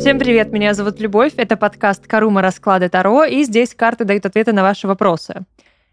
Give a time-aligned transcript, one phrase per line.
[0.00, 2.40] Всем привет, меня зовут Любовь, это подкаст «Карума.
[2.40, 5.42] Расклады Таро», и здесь карты дают ответы на ваши вопросы.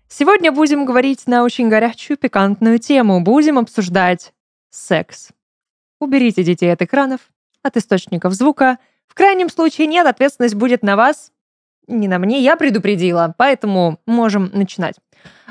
[0.07, 3.19] Сегодня будем говорить на очень горячую, пикантную тему.
[3.19, 4.33] Будем обсуждать
[4.69, 5.31] секс.
[5.99, 7.19] Уберите детей от экранов,
[7.63, 8.79] от источников звука.
[9.09, 11.33] В крайнем случае нет, ответственность будет на вас,
[11.87, 14.95] не на мне, я предупредила, поэтому можем начинать.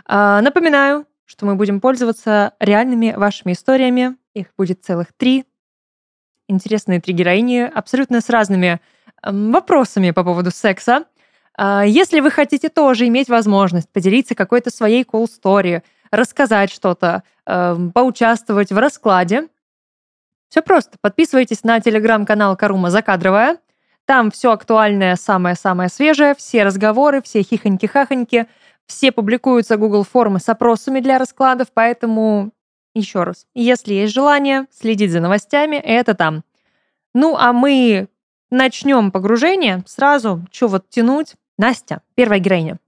[0.07, 4.17] А, напоминаю, что мы будем пользоваться реальными вашими историями.
[4.33, 5.45] Их будет целых три
[6.49, 8.81] интересные три героини, абсолютно с разными
[9.23, 11.05] вопросами по поводу секса.
[11.57, 18.71] А, если вы хотите тоже иметь возможность поделиться какой-то своей cool story, рассказать что-то, поучаствовать
[18.73, 19.49] в раскладе,
[20.49, 20.97] все просто.
[21.01, 23.59] Подписывайтесь на телеграм-канал Карума Закадровая.
[24.05, 28.47] Там все актуальное, самое-самое свежее, все разговоры, все хихоньки-хахоньки,
[28.87, 32.53] все публикуются Google формы с опросами для раскладов, поэтому
[32.97, 36.43] еще раз, если есть желание следить за новостями, это там.
[37.15, 38.09] Ну, а мы
[38.51, 40.45] начнем погружение сразу.
[40.51, 41.35] Что вот тянуть?
[41.59, 42.79] Настя, первая героиня.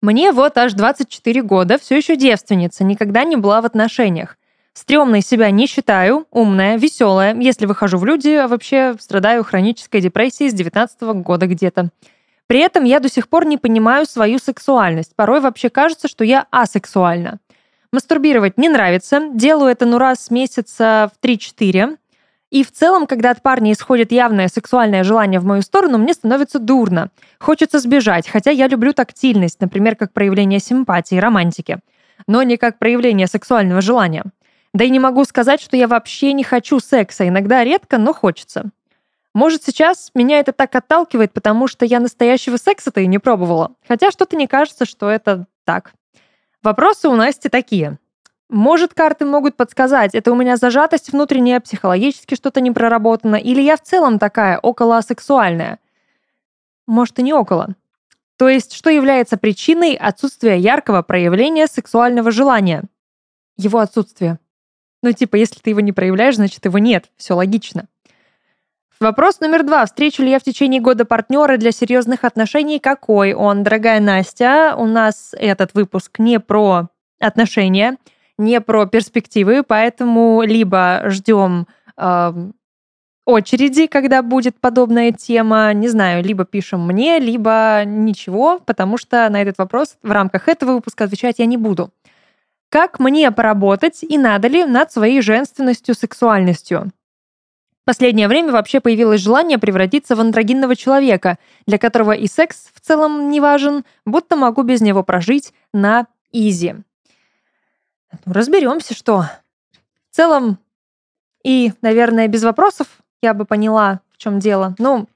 [0.00, 4.36] Мне вот аж 24 года, все еще девственница, никогда не была в отношениях.
[4.72, 7.34] Стремной себя не считаю, умная, веселая.
[7.36, 11.90] Если выхожу в люди, а вообще страдаю хронической депрессией с 19 года где-то.
[12.46, 15.16] При этом я до сих пор не понимаю свою сексуальность.
[15.16, 17.40] Порой вообще кажется, что я асексуальна.
[17.92, 19.30] Мастурбировать не нравится.
[19.32, 21.96] Делаю это ну раз в месяца в 3-4.
[22.50, 26.58] И в целом, когда от парня исходит явное сексуальное желание в мою сторону, мне становится
[26.58, 27.10] дурно.
[27.38, 31.78] Хочется сбежать, хотя я люблю тактильность, например, как проявление симпатии, романтики,
[32.26, 34.24] но не как проявление сексуального желания.
[34.74, 38.70] Да и не могу сказать, что я вообще не хочу секса, иногда редко, но хочется.
[39.34, 43.72] Может, сейчас меня это так отталкивает, потому что я настоящего секса-то и не пробовала.
[43.86, 45.92] Хотя что-то не кажется, что это так.
[46.62, 47.98] Вопросы у Насти такие.
[48.48, 53.76] Может, карты могут подсказать, это у меня зажатость внутренняя, психологически что-то не проработано, или я
[53.76, 55.78] в целом такая околосексуальная?
[56.86, 57.76] Может, и не около.
[58.38, 62.84] То есть, что является причиной отсутствия яркого проявления сексуального желания?
[63.56, 64.38] Его отсутствие.
[65.02, 67.10] Ну, типа, если ты его не проявляешь, значит, его нет.
[67.16, 67.86] Все логично.
[69.00, 69.86] Вопрос номер два.
[69.86, 72.80] Встречу ли я в течение года партнера для серьезных отношений?
[72.80, 73.62] Какой он?
[73.62, 76.88] Дорогая Настя, у нас этот выпуск не про
[77.20, 77.96] отношения,
[78.38, 82.32] не про перспективы, поэтому либо ждем э,
[83.24, 89.40] очереди, когда будет подобная тема, не знаю, либо пишем мне, либо ничего, потому что на
[89.40, 91.92] этот вопрос в рамках этого выпуска отвечать я не буду.
[92.68, 96.90] Как мне поработать и надо ли над своей женственностью, сексуальностью?
[97.88, 103.30] Последнее время вообще появилось желание превратиться в андрогинного человека, для которого и секс в целом
[103.30, 106.74] не важен, будто могу без него прожить на изи.
[108.26, 109.24] Ну, разберемся, что.
[110.10, 110.58] В целом,
[111.42, 112.88] и, наверное, без вопросов
[113.22, 114.74] я бы поняла, в чем дело.
[114.78, 115.08] Ну,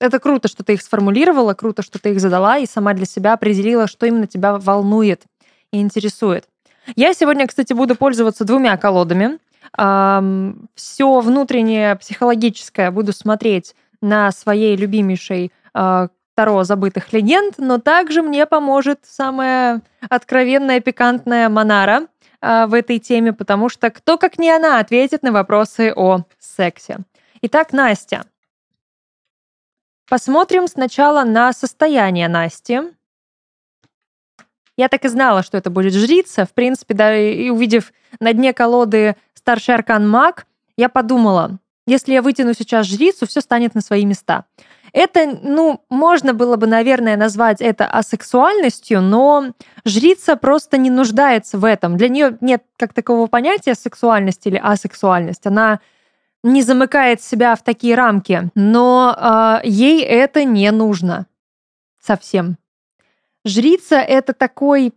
[0.00, 3.34] это круто, что ты их сформулировала, круто, что ты их задала и сама для себя
[3.34, 5.22] определила, что именно тебя волнует
[5.72, 6.48] и интересует.
[6.96, 9.38] Я сегодня, кстати, буду пользоваться двумя колодами
[9.76, 18.46] все внутреннее психологическое буду смотреть на своей любимейшей а, Таро забытых легенд, но также мне
[18.46, 22.06] поможет самая откровенная, пикантная Монара
[22.40, 26.98] а, в этой теме, потому что кто, как не она, ответит на вопросы о сексе.
[27.42, 28.24] Итак, Настя.
[30.08, 32.82] Посмотрим сначала на состояние Насти.
[34.76, 36.46] Я так и знала, что это будет жрица.
[36.46, 39.16] В принципе, да, и увидев на дне колоды
[39.48, 44.44] старший аркан маг, я подумала, если я вытяну сейчас жрицу, все станет на свои места.
[44.92, 49.54] Это, ну, можно было бы, наверное, назвать это асексуальностью, но
[49.86, 51.96] жрица просто не нуждается в этом.
[51.96, 55.46] Для нее нет как такового понятия сексуальность или асексуальность.
[55.46, 55.80] Она
[56.42, 61.26] не замыкает себя в такие рамки, но э, ей это не нужно
[61.98, 62.58] совсем.
[63.46, 64.92] Жрица это такой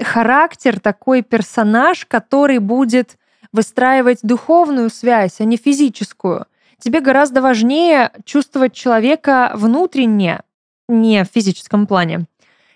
[0.00, 3.17] характер, такой персонаж, который будет
[3.52, 6.46] выстраивать духовную связь, а не физическую.
[6.78, 10.42] Тебе гораздо важнее чувствовать человека внутренне,
[10.88, 12.26] не в физическом плане.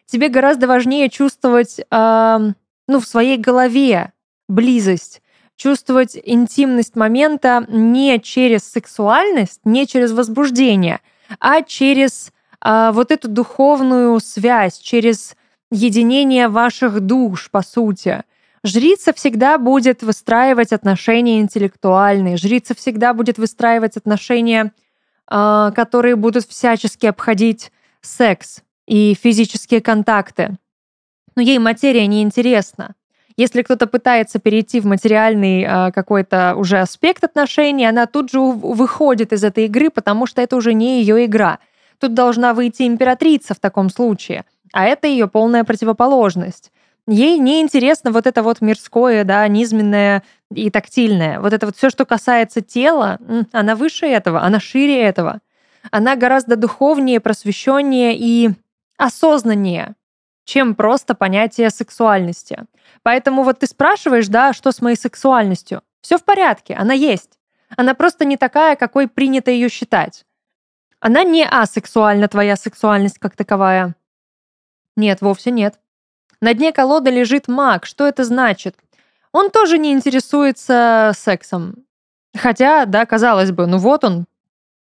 [0.07, 2.39] Тебе гораздо важнее чувствовать, э,
[2.89, 4.13] ну, в своей голове
[4.49, 5.23] близость,
[5.57, 11.01] чувствовать интимность момента не через сексуальность, не через возбуждение,
[11.39, 12.33] а через
[12.65, 15.37] э, вот эту духовную связь, через
[15.71, 18.25] единение ваших душ, по сути.
[18.65, 24.73] Жрица всегда будет выстраивать отношения интеллектуальные, жрица всегда будет выстраивать отношения,
[25.27, 27.73] а, которые будут всячески обходить
[28.03, 30.57] секс и физические контакты.
[31.35, 32.95] Но ей материя не интересна.
[33.37, 39.33] Если кто-то пытается перейти в материальный э, какой-то уже аспект отношений, она тут же выходит
[39.33, 41.59] из этой игры, потому что это уже не ее игра.
[41.99, 46.71] Тут должна выйти императрица в таком случае, а это ее полная противоположность.
[47.09, 50.23] Ей не интересно вот это вот мирское, да, низменное
[50.55, 51.41] и тактильное.
[51.41, 53.19] Вот это вот все, что касается тела,
[53.51, 55.41] она выше этого, она шире этого.
[55.91, 58.51] Она гораздо духовнее, просвещеннее и
[58.99, 59.97] осознаннее,
[60.45, 62.67] чем просто понятие сексуальности.
[63.03, 65.83] Поэтому вот ты спрашиваешь, да, что с моей сексуальностью?
[66.03, 67.41] Все в порядке, она есть.
[67.77, 70.25] Она просто не такая, какой принято ее считать.
[71.01, 73.97] Она не асексуальна, твоя сексуальность как таковая.
[74.97, 75.81] Нет, вовсе нет.
[76.43, 77.87] На дне колоды лежит маг.
[77.87, 78.77] Что это значит?
[79.31, 81.87] Он тоже не интересуется сексом.
[82.37, 84.27] Хотя, да, казалось бы, ну вот он,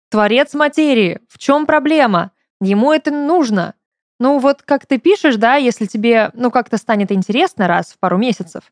[0.08, 1.20] творец материи.
[1.28, 2.30] В чем проблема?
[2.60, 3.74] Ему это нужно.
[4.20, 8.18] Ну вот как ты пишешь, да, если тебе, ну как-то станет интересно раз в пару
[8.18, 8.62] месяцев,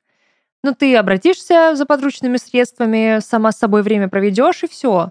[0.63, 5.11] ну ты обратишься за подручными средствами, сама с собой время проведешь и все.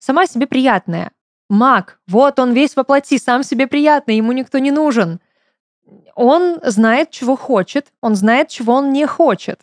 [0.00, 1.12] Сама себе приятная.
[1.48, 5.20] Маг, вот он весь воплоти, сам себе приятный, ему никто не нужен.
[6.14, 9.60] Он знает, чего хочет, он знает, чего он не хочет.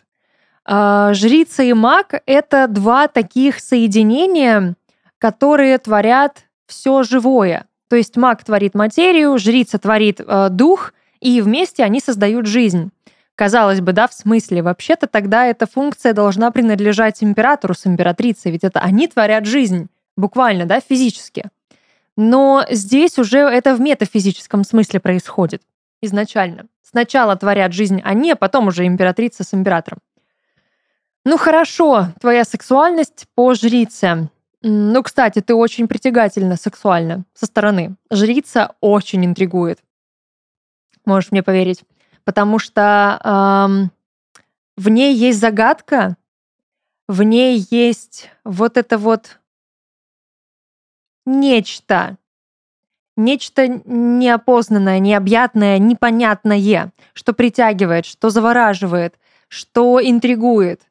[0.64, 4.76] А, жрица и маг— это два таких соединения,
[5.18, 7.66] которые творят все живое.
[7.88, 12.90] То есть маг творит материю, жрица творит э, дух, и вместе они создают жизнь.
[13.34, 18.64] Казалось бы, да, в смысле, вообще-то тогда эта функция должна принадлежать императору с императрицей, ведь
[18.64, 21.50] это они творят жизнь, буквально, да, физически.
[22.16, 25.62] Но здесь уже это в метафизическом смысле происходит
[26.02, 26.66] изначально.
[26.82, 30.00] Сначала творят жизнь они, а потом уже императрица с императором.
[31.24, 34.28] Ну хорошо, твоя сексуальность по жрице.
[34.60, 37.96] Ну, кстати, ты очень притягательна сексуально со стороны.
[38.10, 39.78] Жрица очень интригует.
[41.04, 41.82] Можешь мне поверить.
[42.24, 43.90] Потому что эм,
[44.76, 46.16] в ней есть загадка,
[47.08, 49.40] в ней есть вот это вот
[51.26, 52.18] нечто,
[53.16, 59.14] нечто неопознанное, необъятное, непонятное, что притягивает, что завораживает,
[59.48, 60.82] что интригует.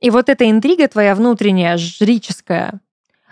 [0.00, 2.80] И вот эта интрига твоя внутренняя, жрическая,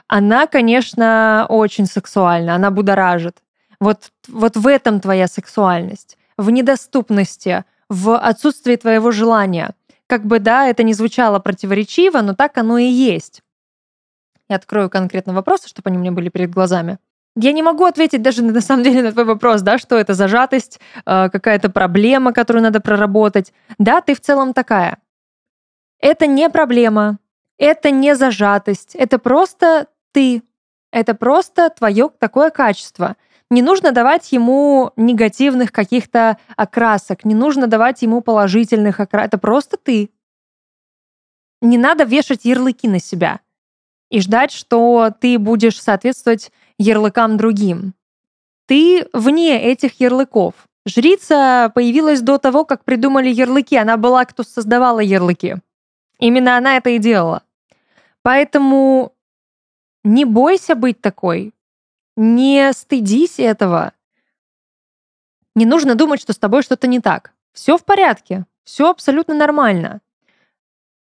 [0.06, 3.42] она, конечно, очень сексуальна, она будоражит.
[3.80, 9.74] Вот, вот в этом твоя сексуальность, в недоступности, в отсутствии твоего желания.
[10.06, 13.42] Как бы, да, это не звучало противоречиво, но так оно и есть.
[14.48, 16.98] Я открою конкретно вопросы, чтобы они у меня были перед глазами.
[17.36, 20.80] Я не могу ответить даже на самом деле на твой вопрос, да, что это зажатость,
[21.06, 23.52] э, какая-то проблема, которую надо проработать.
[23.78, 24.98] Да, ты в целом такая.
[26.00, 27.18] Это не проблема,
[27.58, 30.42] это не зажатость, это просто ты.
[30.92, 33.16] Это просто твое такое качество.
[33.48, 39.28] Не нужно давать ему негативных каких-то окрасок, не нужно давать ему положительных окрасок.
[39.28, 40.10] Это просто ты.
[41.60, 43.40] Не надо вешать ярлыки на себя
[44.10, 46.50] и ждать, что ты будешь соответствовать
[46.80, 47.94] ярлыкам другим.
[48.66, 50.54] Ты вне этих ярлыков.
[50.86, 53.76] Жрица появилась до того, как придумали ярлыки.
[53.76, 55.56] Она была, кто создавала ярлыки.
[56.18, 57.42] Именно она это и делала.
[58.22, 59.12] Поэтому
[60.04, 61.52] не бойся быть такой.
[62.16, 63.92] Не стыдись этого.
[65.54, 67.34] Не нужно думать, что с тобой что-то не так.
[67.52, 68.46] Все в порядке.
[68.64, 70.00] Все абсолютно нормально.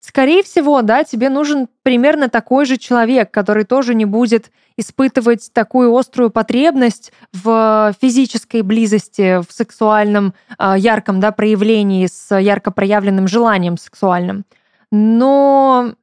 [0.04, 5.96] Скорее всего, да, тебе нужен примерно такой же человек, который тоже не будет испытывать такую
[5.96, 13.78] острую потребность в физической близости, в сексуальном э, ярком да, проявлении, с ярко проявленным желанием
[13.78, 14.44] сексуальным.
[14.90, 15.94] Но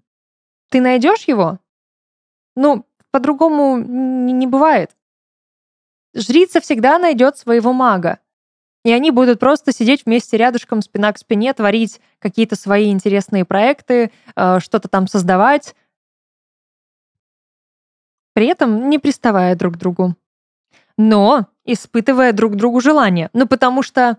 [0.69, 1.59] ты найдешь его?
[2.55, 4.91] Ну, по-другому не бывает.
[6.13, 8.19] Жрица всегда найдет своего мага.
[8.89, 14.11] И они будут просто сидеть вместе рядышком, спина к спине, творить какие-то свои интересные проекты,
[14.35, 15.75] э, что-то там создавать,
[18.33, 20.15] при этом не приставая друг к другу.
[20.97, 23.29] Но испытывая друг другу желание.
[23.33, 24.17] Ну, потому что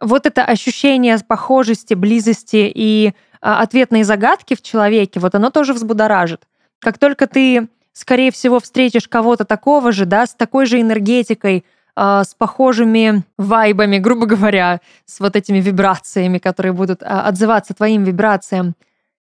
[0.00, 6.46] вот это ощущение похожести, близости и а, ответной загадки в человеке, вот оно тоже взбудоражит.
[6.78, 11.64] Как только ты, скорее всего, встретишь кого-то такого же, да, с такой же энергетикой,
[11.96, 18.04] э, с похожими вайбами, грубо говоря, с вот этими вибрациями, которые будут э, отзываться твоим
[18.04, 18.74] вибрациям,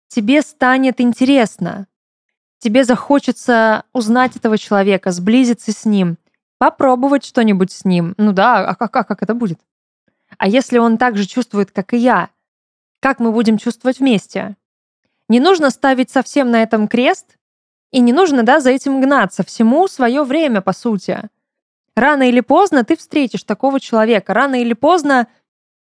[0.07, 1.87] тебе станет интересно.
[2.59, 6.17] Тебе захочется узнать этого человека, сблизиться с ним,
[6.57, 8.13] попробовать что-нибудь с ним.
[8.17, 9.59] Ну да, а как, как, как это будет?
[10.37, 12.29] А если он так же чувствует, как и я,
[12.99, 14.55] как мы будем чувствовать вместе?
[15.27, 17.37] Не нужно ставить совсем на этом крест,
[17.91, 19.43] и не нужно, да, за этим гнаться.
[19.43, 21.21] Всему свое время, по сути.
[22.01, 24.33] Рано или поздно ты встретишь такого человека.
[24.33, 25.27] Рано или поздно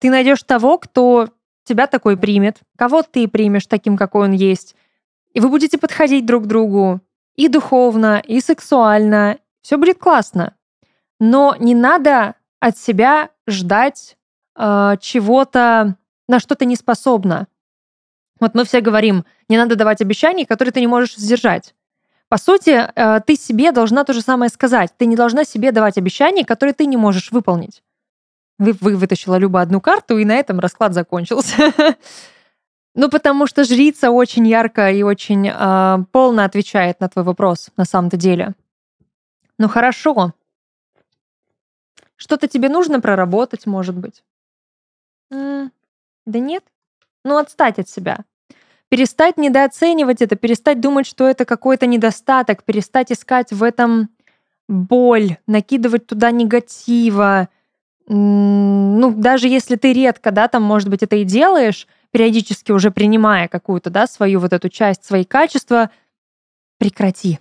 [0.01, 1.31] ты найдешь того, кто
[1.65, 4.77] тебя такой примет, кого ты примешь таким, какой он есть.
[5.33, 7.01] И вы будете подходить друг к другу
[7.37, 9.39] и духовно, и сексуально.
[9.63, 10.55] Все будет классно.
[11.19, 14.19] Но не надо от себя ждать
[14.59, 15.97] э, чего-то,
[16.29, 17.49] на что ты не способна.
[18.41, 21.75] Вот мы все говорим, не надо давать обещаний, которые ты не можешь сдержать.
[22.31, 24.93] По сути, э, ты себе должна то же самое сказать.
[24.97, 27.83] Ты не должна себе давать обещания, которые ты не можешь выполнить.
[28.57, 31.75] Вы, вы вытащила Люба одну карту, и на этом расклад закончился.
[32.97, 37.85] Ну, потому что жрица очень ярко и очень э, полно отвечает на твой вопрос, на
[37.85, 38.55] самом-то деле.
[39.59, 40.35] Ну хорошо.
[42.17, 44.25] Что-то тебе нужно проработать, может быть?
[45.31, 45.71] М-м,
[46.27, 46.65] да нет.
[47.25, 48.25] Ну, отстать от себя.
[48.91, 54.11] Перестать недооценивать это, перестать думать, что это какой-то недостаток, перестать искать в этом
[54.69, 57.49] боль, накидывать туда негатива.
[58.09, 63.47] Ну, даже если ты редко, да, там, может быть, это и делаешь, периодически уже принимая
[63.47, 65.91] какую-то, да, свою вот эту часть, свои качества,
[66.79, 67.39] прекрати.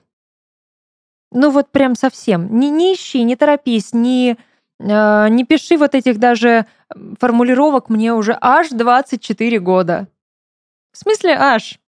[1.31, 2.59] Ну вот прям совсем.
[2.59, 4.37] Не, не ищи, не торопись, не,
[4.79, 6.67] э, не пиши вот этих даже
[7.19, 10.07] формулировок мне уже аж 24 года.
[10.99, 11.79] В смысле аж?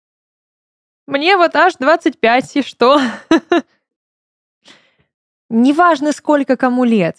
[1.06, 3.01] Мне вот аж 25, и что?
[5.50, 7.18] Неважно, сколько кому лет.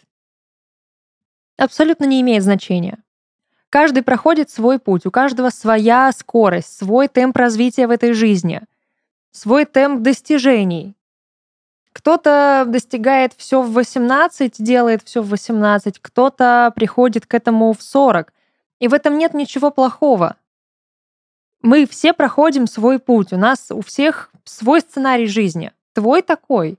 [1.59, 2.97] Абсолютно не имеет значения.
[3.69, 8.63] Каждый проходит свой путь, у каждого своя скорость, свой темп развития в этой жизни,
[9.31, 10.95] свой темп достижений.
[11.93, 18.33] Кто-то достигает все в 18, делает все в 18, кто-то приходит к этому в 40.
[18.79, 20.37] И в этом нет ничего плохого.
[21.62, 25.73] Мы все проходим свой путь, у нас у всех свой сценарий жизни.
[25.92, 26.78] Твой такой.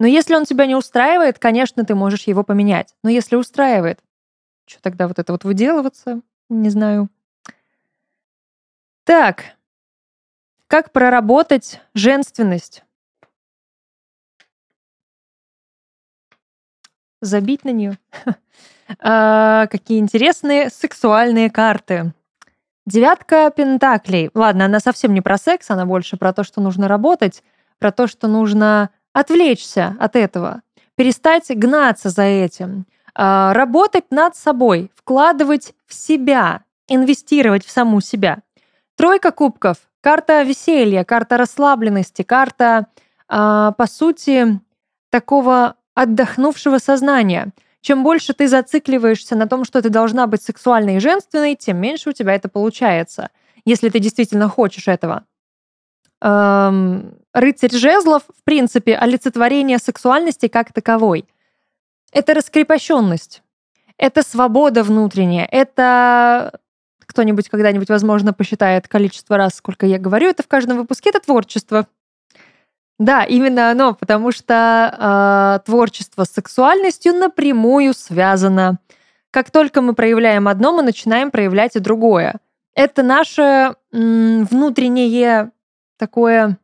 [0.00, 2.94] Но если он тебя не устраивает, конечно, ты можешь его поменять.
[3.04, 4.00] Но если устраивает,
[4.66, 6.22] что тогда вот это вот выделываться?
[6.48, 7.08] Не знаю.
[9.04, 9.56] Так.
[10.66, 12.82] Как проработать женственность?
[17.20, 17.98] Забить на нее?
[18.98, 22.12] а, какие интересные сексуальные карты.
[22.90, 24.30] Девятка пентаклей.
[24.34, 27.44] Ладно, она совсем не про секс, она больше про то, что нужно работать,
[27.78, 30.62] про то, что нужно отвлечься от этого,
[30.96, 38.38] перестать гнаться за этим, а, работать над собой, вкладывать в себя, инвестировать в саму себя.
[38.96, 42.88] Тройка кубков, карта веселья, карта расслабленности, карта,
[43.28, 44.58] а, по сути,
[45.10, 47.52] такого отдохнувшего сознания.
[47.80, 52.10] Чем больше ты зацикливаешься на том, что ты должна быть сексуальной и женственной, тем меньше
[52.10, 53.30] у тебя это получается,
[53.64, 55.24] если ты действительно хочешь этого.
[56.20, 61.26] Эм, рыцарь жезлов, в принципе, олицетворение сексуальности как таковой–
[62.12, 63.42] это раскрепощенность,
[63.96, 66.60] это свобода внутренняя, это
[67.06, 71.86] кто-нибудь когда-нибудь, возможно, посчитает количество раз, сколько я говорю, это в каждом выпуске, это творчество.
[73.00, 78.78] Да, именно оно, потому что э, творчество с сексуальностью напрямую связано.
[79.30, 82.40] Как только мы проявляем одно, мы начинаем проявлять и другое.
[82.74, 85.50] Это наше м, внутреннее
[85.96, 86.58] такое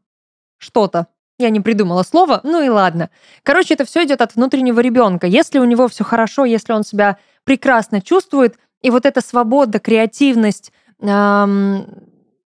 [0.59, 1.07] что-то.
[1.39, 3.09] Я не придумала слово, ну и ладно.
[3.43, 5.27] Короче, это все идет от внутреннего ребенка.
[5.27, 10.71] Если у него все хорошо, если он себя прекрасно чувствует, и вот эта свобода, креативность,
[11.01, 11.87] эм,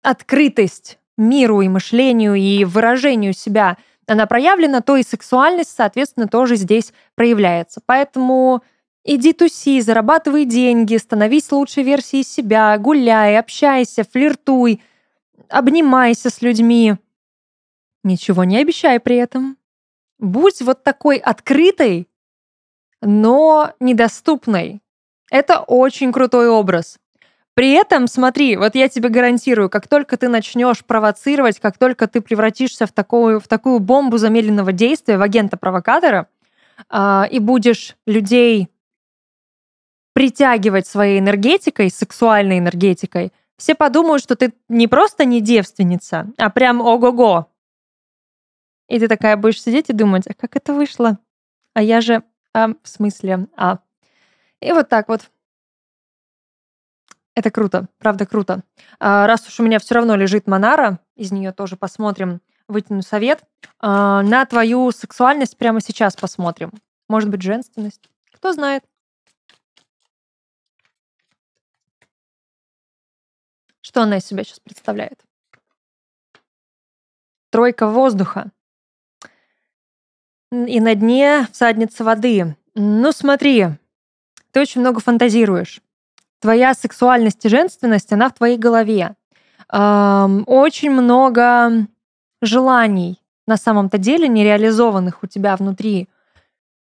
[0.02, 6.94] открытость миру и мышлению и выражению себя, она проявлена, то и сексуальность, соответственно, тоже здесь
[7.14, 7.82] проявляется.
[7.84, 8.62] Поэтому
[9.04, 14.80] иди туси, зарабатывай деньги, становись лучшей версией себя, гуляй, общайся, флиртуй,
[15.50, 16.96] обнимайся с людьми,
[18.04, 19.58] Ничего не обещай при этом.
[20.18, 22.08] Будь вот такой открытой,
[23.00, 24.80] но недоступной.
[25.30, 26.98] Это очень крутой образ.
[27.58, 32.20] При этом, смотри, вот я тебе гарантирую, как только ты начнешь провоцировать, как только ты
[32.20, 36.28] превратишься в такую, в такую бомбу замедленного действия, в агента-провокатора,
[36.88, 38.68] э, и будешь людей
[40.12, 46.80] притягивать своей энергетикой, сексуальной энергетикой, все подумают, что ты не просто не девственница, а прям
[46.80, 47.50] ого-го,
[48.88, 51.18] и ты такая будешь сидеть и думать, а как это вышло?
[51.74, 52.22] А я же...
[52.54, 53.80] А, в смысле, а.
[54.60, 55.28] И вот так вот.
[57.38, 58.64] Это круто, правда круто.
[58.98, 63.44] А, раз уж у меня все равно лежит Монара, из нее тоже посмотрим, вытяну совет.
[63.78, 66.72] А, на твою сексуальность прямо сейчас посмотрим.
[67.08, 68.10] Может быть, женственность.
[68.32, 68.82] Кто знает.
[73.82, 75.24] Что она из себя сейчас представляет?
[77.50, 78.50] Тройка воздуха
[80.50, 82.56] и на дне всадница воды.
[82.74, 83.66] Ну, смотри,
[84.50, 85.80] ты очень много фантазируешь.
[86.40, 89.14] Твоя сексуальность и женственность, она в твоей голове.
[89.70, 91.86] Очень много
[92.40, 96.08] желаний на самом-то деле нереализованных у тебя внутри.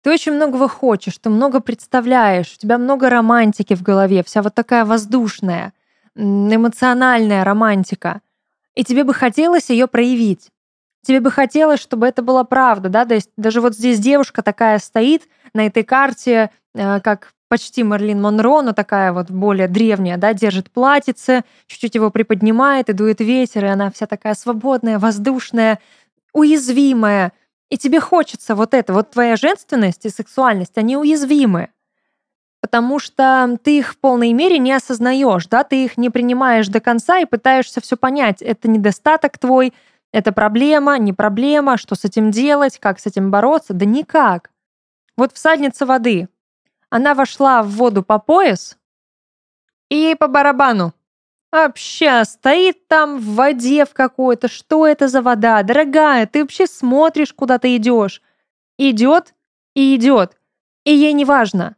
[0.03, 4.53] Ты очень многого хочешь, ты много представляешь, у тебя много романтики в голове, вся вот
[4.53, 5.73] такая воздушная,
[6.15, 8.21] эмоциональная романтика.
[8.75, 10.51] И тебе бы хотелось ее проявить.
[11.01, 13.05] Тебе бы хотелось, чтобы это была правда, да?
[13.05, 18.21] То есть даже вот здесь девушка такая стоит на этой карте, э, как почти Марлин
[18.21, 23.65] Монро, но такая вот более древняя, да, держит платьице, чуть-чуть его приподнимает, и дует ветер,
[23.65, 25.79] и она вся такая свободная, воздушная,
[26.33, 27.33] уязвимая.
[27.69, 31.69] И тебе хочется вот это, вот твоя женственность и сексуальность, они уязвимы.
[32.61, 36.79] Потому что ты их в полной мере не осознаешь, да, ты их не принимаешь до
[36.79, 38.41] конца и пытаешься все понять.
[38.41, 39.71] Это недостаток твой,
[40.11, 43.73] это проблема, не проблема, что с этим делать, как с этим бороться?
[43.73, 44.49] Да никак.
[45.17, 46.27] Вот всадница воды.
[46.95, 48.77] Она вошла в воду по пояс
[49.89, 50.93] и по барабану.
[51.51, 54.47] Вообще, стоит там в воде в какой-то.
[54.47, 55.61] Что это за вода?
[55.63, 58.21] Дорогая, ты вообще смотришь, куда ты идешь.
[58.77, 59.33] Идет
[59.73, 60.37] и идет.
[60.85, 61.75] И ей не важно.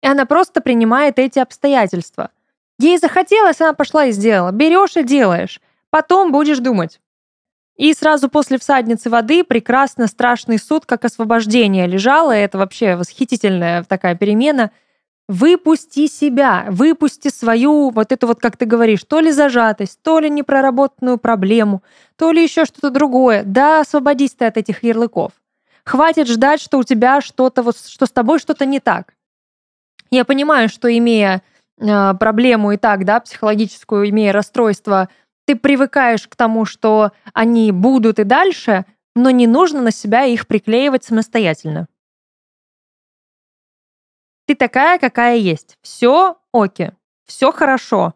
[0.00, 2.30] И она просто принимает эти обстоятельства.
[2.78, 4.50] Ей захотелось, она пошла и сделала.
[4.50, 5.60] Берешь и делаешь.
[5.90, 7.02] Потом будешь думать.
[7.76, 12.32] И сразу после всадницы воды прекрасно страшный суд как освобождение лежало.
[12.32, 14.70] Это вообще восхитительная такая перемена.
[15.26, 20.28] Выпусти себя, выпусти свою, вот эту вот, как ты говоришь, то ли зажатость, то ли
[20.28, 21.82] непроработанную проблему,
[22.16, 23.42] то ли еще что-то другое.
[23.42, 25.32] Да, освободись ты от этих ярлыков.
[25.84, 29.14] Хватит ждать, что у тебя что-то, вот, что с тобой что-то не так.
[30.10, 31.42] Я понимаю, что имея
[31.78, 35.08] э, проблему и так, да, психологическую, имея расстройство,
[35.44, 40.46] ты привыкаешь к тому, что они будут и дальше, но не нужно на себя их
[40.46, 41.88] приклеивать самостоятельно.
[44.46, 45.78] Ты такая, какая есть.
[45.82, 46.92] Все оки.
[47.24, 48.14] Все хорошо.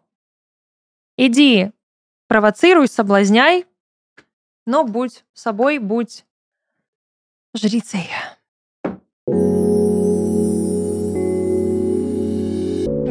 [1.17, 1.71] Иди,
[2.27, 3.65] провоцируй, соблазняй,
[4.65, 6.25] но будь собой, будь
[7.55, 8.07] жрицей.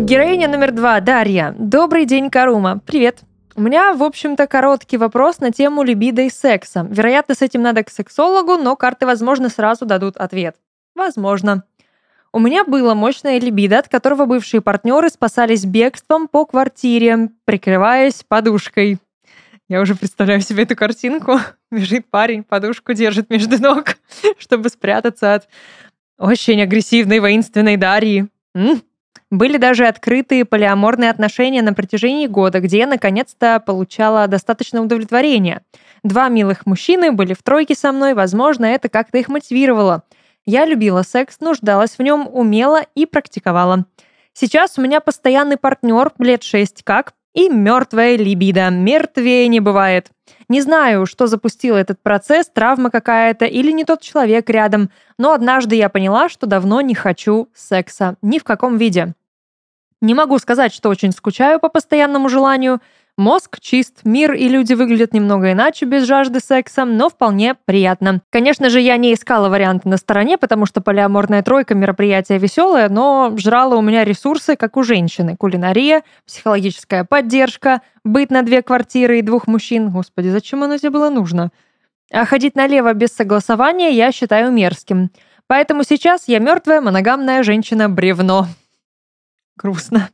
[0.08, 1.54] Героиня номер два, Дарья.
[1.58, 2.78] Добрый день, Карума.
[2.78, 3.24] Привет.
[3.58, 6.86] У меня, в общем-то, короткий вопрос на тему либидо и секса.
[6.88, 10.54] Вероятно, с этим надо к сексологу, но карты, возможно, сразу дадут ответ.
[10.94, 11.64] Возможно.
[12.32, 18.98] У меня было мощное либидо, от которого бывшие партнеры спасались бегством по квартире, прикрываясь подушкой.
[19.68, 21.40] Я уже представляю себе эту картинку.
[21.72, 23.96] Бежит парень, подушку держит между ног,
[24.38, 25.48] чтобы спрятаться от
[26.16, 28.28] очень агрессивной воинственной Дарьи.
[28.54, 28.82] М?
[29.30, 35.62] Были даже открытые полиаморные отношения на протяжении года, где я наконец-то получала достаточно удовлетворения.
[36.02, 40.04] Два милых мужчины были в тройке со мной, возможно, это как-то их мотивировало.
[40.46, 43.84] Я любила секс, нуждалась в нем, умела и практиковала.
[44.32, 48.68] Сейчас у меня постоянный партнер, лет шесть как, и мертвая либидо.
[48.68, 50.10] Мертвее не бывает.
[50.48, 55.76] Не знаю, что запустил этот процесс, травма какая-то или не тот человек рядом, но однажды
[55.76, 58.16] я поняла, что давно не хочу секса.
[58.22, 59.14] Ни в каком виде.
[60.00, 62.80] Не могу сказать, что очень скучаю по постоянному желанию.
[63.18, 68.22] Мозг чист, мир и люди выглядят немного иначе без жажды секса, но вполне приятно.
[68.30, 73.34] Конечно же, я не искала варианты на стороне, потому что полиаморная тройка мероприятие веселое, но
[73.36, 75.36] жрала у меня ресурсы, как у женщины.
[75.36, 79.90] Кулинария, психологическая поддержка, быт на две квартиры и двух мужчин.
[79.90, 81.50] Господи, зачем оно тебе было нужно?
[82.12, 85.10] А ходить налево без согласования я считаю мерзким.
[85.48, 88.46] Поэтому сейчас я мертвая моногамная женщина-бревно.
[89.56, 90.08] Грустно.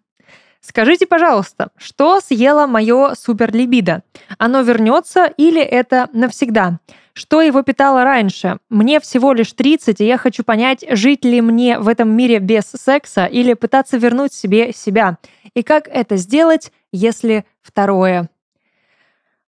[0.67, 4.03] Скажите, пожалуйста, что съело мое суперлибидо?
[4.39, 6.81] Оно вернется или это навсегда?
[7.13, 8.57] Что его питало раньше?
[8.71, 12.65] Мне всего лишь 30, и я хочу понять, жить ли мне в этом мире без
[12.65, 15.19] секса или пытаться вернуть себе себя.
[15.53, 18.31] И как это сделать, если второе?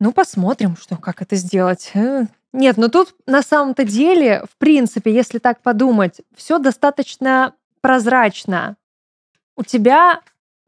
[0.00, 1.90] Ну, посмотрим, что, как это сделать.
[1.92, 8.76] Э, нет, но тут на самом-то деле, в принципе, если так подумать, все достаточно прозрачно
[9.56, 10.20] у тебя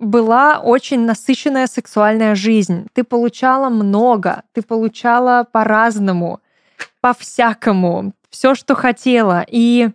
[0.04, 2.86] была очень насыщенная сексуальная жизнь.
[2.92, 6.40] Ты получала много, ты получала по-разному,
[7.00, 9.44] по-всякому, все, что хотела.
[9.48, 9.90] И,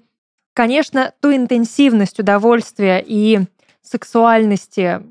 [0.53, 3.41] конечно, ту интенсивность удовольствия и
[3.81, 5.01] сексуальности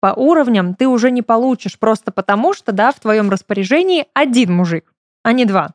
[0.00, 4.92] по уровням ты уже не получишь просто потому, что да, в твоем распоряжении один мужик,
[5.22, 5.74] а не два.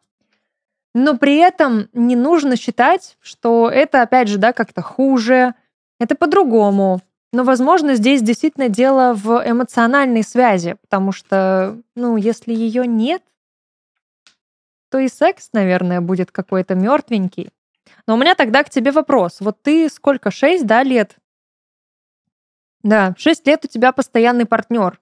[0.93, 5.55] Но при этом не нужно считать, что это, опять же, да, как-то хуже,
[5.99, 7.01] это по-другому.
[7.33, 13.23] Но, возможно, здесь действительно дело в эмоциональной связи, потому что, ну, если ее нет,
[14.89, 17.51] то и секс, наверное, будет какой-то мертвенький.
[18.05, 19.37] Но у меня тогда к тебе вопрос.
[19.39, 21.15] Вот ты сколько, шесть, да, лет
[22.83, 24.99] Да, 6 лет у тебя постоянный партнер.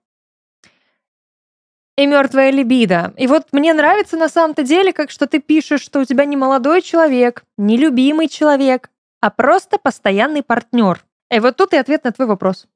[1.98, 3.14] И мертвая либидо.
[3.18, 6.38] И вот мне нравится на самом-то деле, как что ты пишешь, что у тебя не
[6.38, 8.90] молодой человек, не любимый человек,
[9.22, 11.04] а просто постоянный партнер.
[11.32, 12.68] И вот тут и ответ на твой вопрос.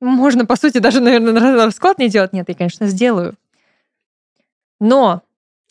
[0.00, 2.32] Можно, по сути, даже, наверное, расклад не делать.
[2.32, 3.34] Нет, я, конечно, сделаю.
[4.80, 5.22] Но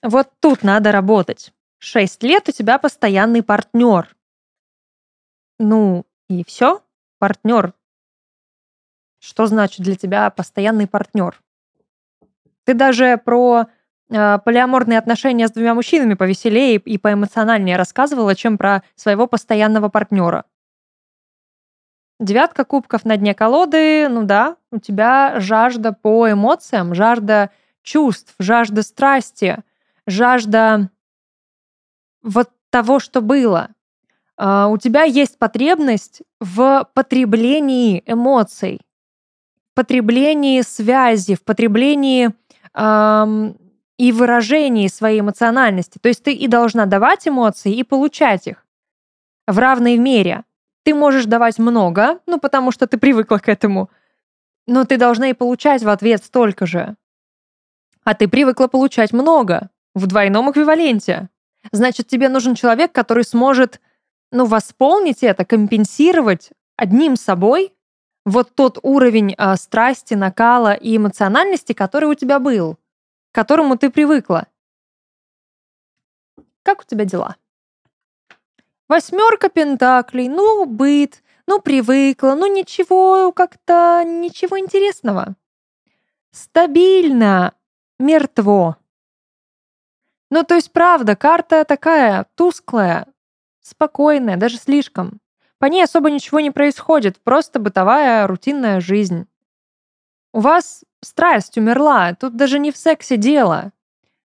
[0.04, 1.52] вот тут надо работать.
[1.80, 4.16] Шесть лет у тебя постоянный партнер.
[5.58, 6.82] Ну, и все.
[7.18, 7.74] Партнер.
[9.20, 11.42] Что значит для тебя постоянный партнер?
[12.64, 13.66] Ты даже про
[14.10, 20.46] э, полиаморные отношения с двумя мужчинами повеселее и поэмоциональнее рассказывала, чем про своего постоянного партнера.
[22.20, 27.50] Девятка кубков на дне колоды, ну да, у тебя жажда по эмоциям, жажда
[27.82, 29.64] чувств, жажда страсти,
[30.06, 30.90] жажда
[32.22, 33.70] вот того, что было.
[34.38, 38.80] Uh, у тебя есть потребность в потреблении эмоций,
[39.72, 42.34] в потреблении связи, в потреблении
[42.74, 43.58] um,
[43.98, 46.00] и выражении своей эмоциональности.
[46.00, 48.66] То есть ты и должна давать эмоции, и получать их
[49.46, 50.46] в равной мере.
[50.84, 53.90] Ты можешь давать много, ну потому что ты привыкла к этому,
[54.68, 56.96] но ты должна и получать в ответ столько же.
[58.04, 61.30] А ты привыкла получать много, в двойном эквиваленте.
[61.72, 63.82] Значит, тебе нужен человек, который сможет,
[64.32, 67.74] ну, восполнить это, компенсировать одним собой
[68.26, 73.90] вот тот уровень э, страсти, накала и эмоциональности, который у тебя был, к которому ты
[73.90, 74.48] привыкла.
[76.64, 77.36] Как у тебя дела?
[78.90, 85.36] Восьмерка пентаклей, ну, быт, ну, привыкла, ну, ничего, как-то ничего интересного.
[86.32, 87.54] Стабильно,
[88.00, 88.78] мертво.
[90.32, 93.06] Ну, то есть, правда, карта такая тусклая,
[93.62, 95.22] спокойная, даже слишком.
[95.60, 99.28] По ней особо ничего не происходит, просто бытовая рутинная жизнь.
[100.34, 103.72] У вас страсть умерла, тут даже не в сексе дело.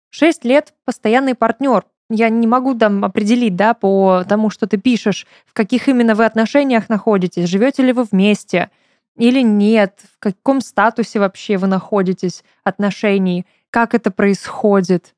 [0.09, 1.85] Шесть лет постоянный партнер.
[2.13, 6.25] Я не могу там определить, да, по тому, что ты пишешь, в каких именно вы
[6.25, 8.69] отношениях находитесь, живете ли вы вместе
[9.17, 15.13] или нет, в каком статусе вообще вы находитесь отношений, как это происходит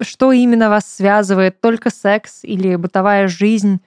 [0.00, 3.80] что именно вас связывает, только секс или бытовая жизнь.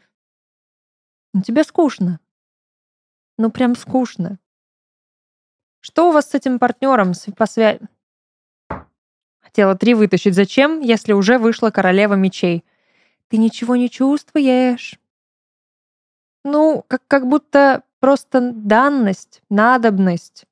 [1.34, 2.20] Ну, тебе скучно.
[3.38, 4.40] Ну, прям скучно.
[5.80, 7.80] Что у вас с этим партнером по связи?
[9.58, 10.36] Хотела три вытащить.
[10.36, 12.64] Зачем, если уже вышла королева мечей?
[13.28, 15.00] Ты ничего не чувствуешь.
[16.44, 20.46] Ну, как, как будто просто данность, надобность.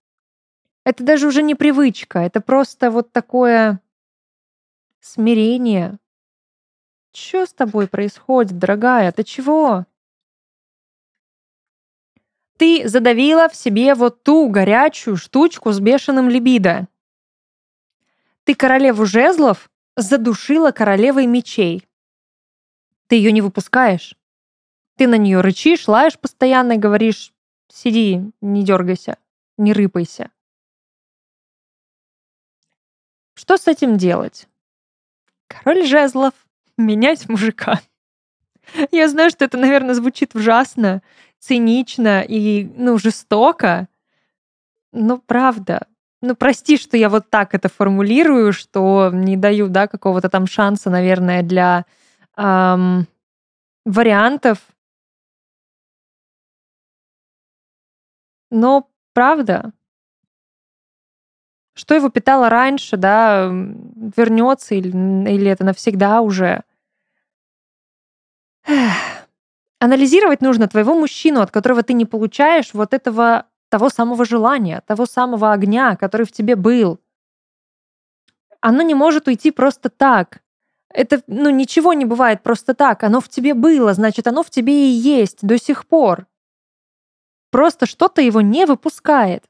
[0.86, 3.80] Это даже уже не привычка, это просто вот такое
[5.02, 6.00] смирение.
[7.14, 9.12] Что с тобой происходит, дорогая?
[9.12, 9.86] Ты чего?
[12.58, 16.88] Ты задавила в себе вот ту горячую штучку с бешеным либидо.
[18.46, 21.88] Ты королеву жезлов задушила королевой мечей.
[23.08, 24.16] Ты ее не выпускаешь.
[24.98, 27.34] Ты на нее рычишь, лаешь постоянно и говоришь,
[27.68, 29.18] сиди, не дергайся,
[29.58, 30.30] не рыпайся.
[33.34, 34.48] Что с этим делать?
[35.48, 36.34] Король жезлов.
[36.78, 37.82] Менять мужика.
[38.92, 41.02] Я знаю, что это, наверное, звучит ужасно,
[41.40, 43.88] цинично и, ну, жестоко.
[44.92, 45.88] Но правда.
[46.22, 50.90] Ну, прости, что я вот так это формулирую, что не даю, да, какого-то там шанса,
[50.90, 51.86] наверное, для
[52.38, 53.08] эм,
[53.86, 54.60] вариантов.
[58.52, 59.72] Но правда,
[61.78, 66.64] что его питало раньше, да, вернется или, или это навсегда уже.
[68.68, 69.28] Эх.
[69.80, 73.46] Анализировать нужно твоего мужчину, от которого ты не получаешь вот этого
[73.76, 76.98] того самого желания, того самого огня, который в тебе был.
[78.62, 80.42] Оно не может уйти просто так.
[80.88, 83.04] Это, ну, ничего не бывает просто так.
[83.04, 86.26] Оно в тебе было, значит, оно в тебе и есть до сих пор.
[87.52, 89.44] Просто что-то его не выпускает.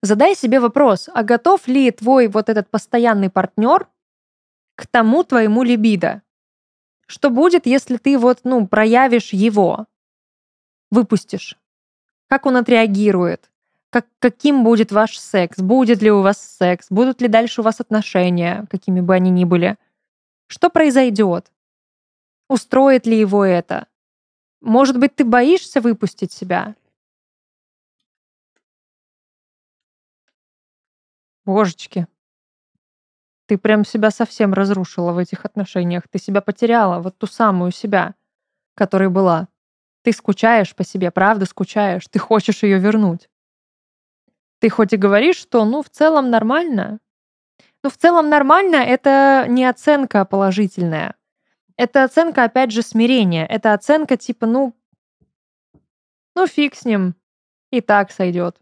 [0.00, 3.88] Задай себе вопрос, а готов ли твой вот этот постоянный партнер
[4.76, 6.22] к тому твоему либидо?
[7.08, 9.86] Что будет, если ты вот, ну, проявишь его,
[10.92, 11.58] выпустишь?
[12.28, 13.50] Как он отреагирует?
[13.90, 15.58] Как, каким будет ваш секс?
[15.58, 16.86] Будет ли у вас секс?
[16.90, 19.76] Будут ли дальше у вас отношения, какими бы они ни были?
[20.46, 21.52] Что произойдет?
[22.48, 23.86] Устроит ли его это?
[24.60, 26.74] Может быть, ты боишься выпустить себя?
[31.44, 32.06] Божечки.
[33.46, 36.08] Ты прям себя совсем разрушила в этих отношениях.
[36.08, 38.14] Ты себя потеряла, вот ту самую себя,
[38.74, 39.48] которой была.
[40.04, 43.30] Ты скучаешь по себе, правда скучаешь, ты хочешь ее вернуть.
[44.60, 47.00] Ты хоть и говоришь, что, ну, в целом нормально,
[47.82, 51.16] но в целом нормально— это не оценка положительная.
[51.76, 53.46] Это оценка, опять же, смирения.
[53.46, 54.74] Это оценка типа, ну,
[56.36, 57.14] ну фиг с ним,
[57.70, 58.60] и так сойдет.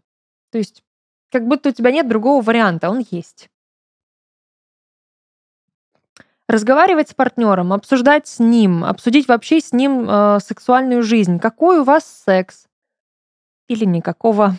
[0.51, 0.83] То есть
[1.29, 3.49] как будто у тебя нет другого варианта, он есть.
[6.47, 11.39] Разговаривать с партнером, обсуждать с ним, обсудить вообще с ним э, сексуальную жизнь.
[11.39, 12.65] Какой у вас секс?
[13.67, 14.55] Или никакого?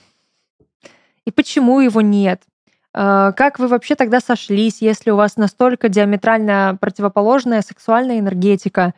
[1.26, 2.42] И почему его нет?
[2.94, 8.94] Э, как вы вообще тогда сошлись, если у вас настолько диаметрально противоположная сексуальная энергетика?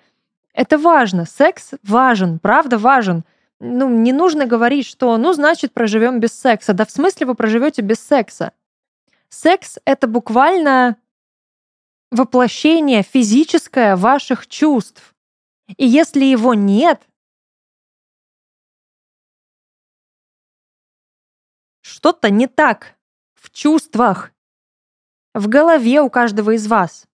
[0.55, 1.25] Это важно.
[1.25, 3.25] Секс важен, правда важен
[3.59, 6.73] ну, не нужно говорить, что, ну, значит, проживем без секса.
[6.73, 8.53] Да в смысле вы проживете без секса?
[9.29, 10.97] Секс— это буквально
[12.17, 15.15] воплощение физическое ваших чувств.
[15.77, 17.01] И если его нет,
[21.83, 22.97] что-то не так
[23.35, 24.33] в чувствах,
[25.35, 27.07] в голове у каждого из вас.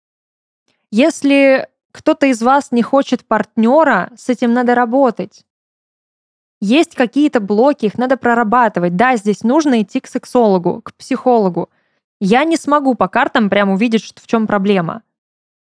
[0.91, 5.45] Если кто-то из вас не хочет партнера, с этим надо работать.
[6.61, 8.95] Есть какие-то блоки, их надо прорабатывать.
[8.95, 11.71] Да, здесь нужно идти к сексологу, к психологу.
[12.20, 15.02] Я не смогу по картам прям увидеть, в чем проблема.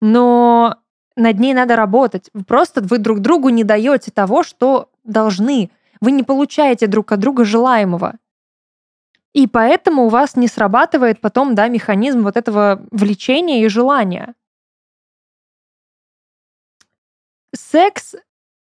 [0.01, 0.77] Но
[1.15, 2.29] над ней надо работать.
[2.47, 5.71] Просто вы друг другу не даете того, что должны.
[5.99, 8.15] Вы не получаете друг от друга желаемого.
[9.33, 14.33] И поэтому у вас не срабатывает потом да, механизм вот этого влечения и желания.
[17.53, 18.15] Секс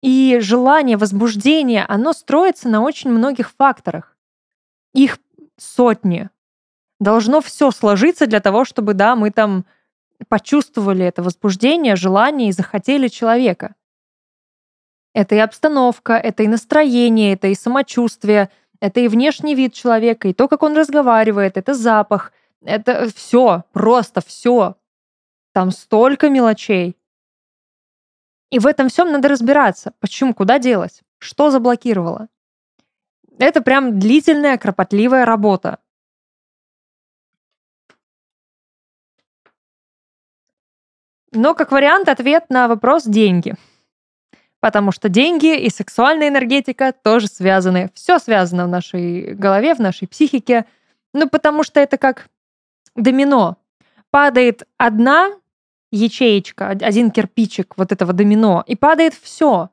[0.02, 4.16] и желание, возбуждение, оно строится на очень многих факторах.
[4.94, 5.18] Их
[5.58, 6.30] сотни.
[7.00, 9.66] Должно все сложиться для того, чтобы, да, мы там
[10.30, 13.76] почувствовали это возбуждение, желание и захотели человека.
[15.14, 20.34] Это и обстановка, это и настроение, это и самочувствие, это и внешний вид человека, и
[20.34, 24.76] то, как он разговаривает, это запах, это все, просто все.
[25.54, 26.98] Там столько мелочей.
[28.52, 29.94] И в этом всем надо разбираться.
[30.00, 31.02] Почему, куда делать?
[31.18, 32.28] Что заблокировало?
[33.40, 35.80] Это прям длительная, кропотливая работа.
[41.36, 43.56] Но как вариант ответ на вопрос– деньги.
[44.62, 47.92] Потому что деньги и сексуальная энергетика тоже связаны.
[47.94, 50.66] Все связано в нашей голове, в нашей психике.
[51.14, 52.30] Ну, потому что это как
[52.96, 53.58] домино.
[54.10, 55.30] Падает одна
[55.92, 59.70] ячеечка, один кирпичик вот этого домино, и падает все.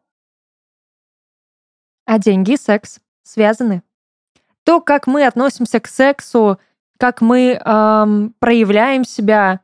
[2.05, 3.83] А деньги и секс связаны.
[4.65, 6.59] То, как мы относимся к сексу,
[6.99, 9.61] как мы эм, проявляем себя,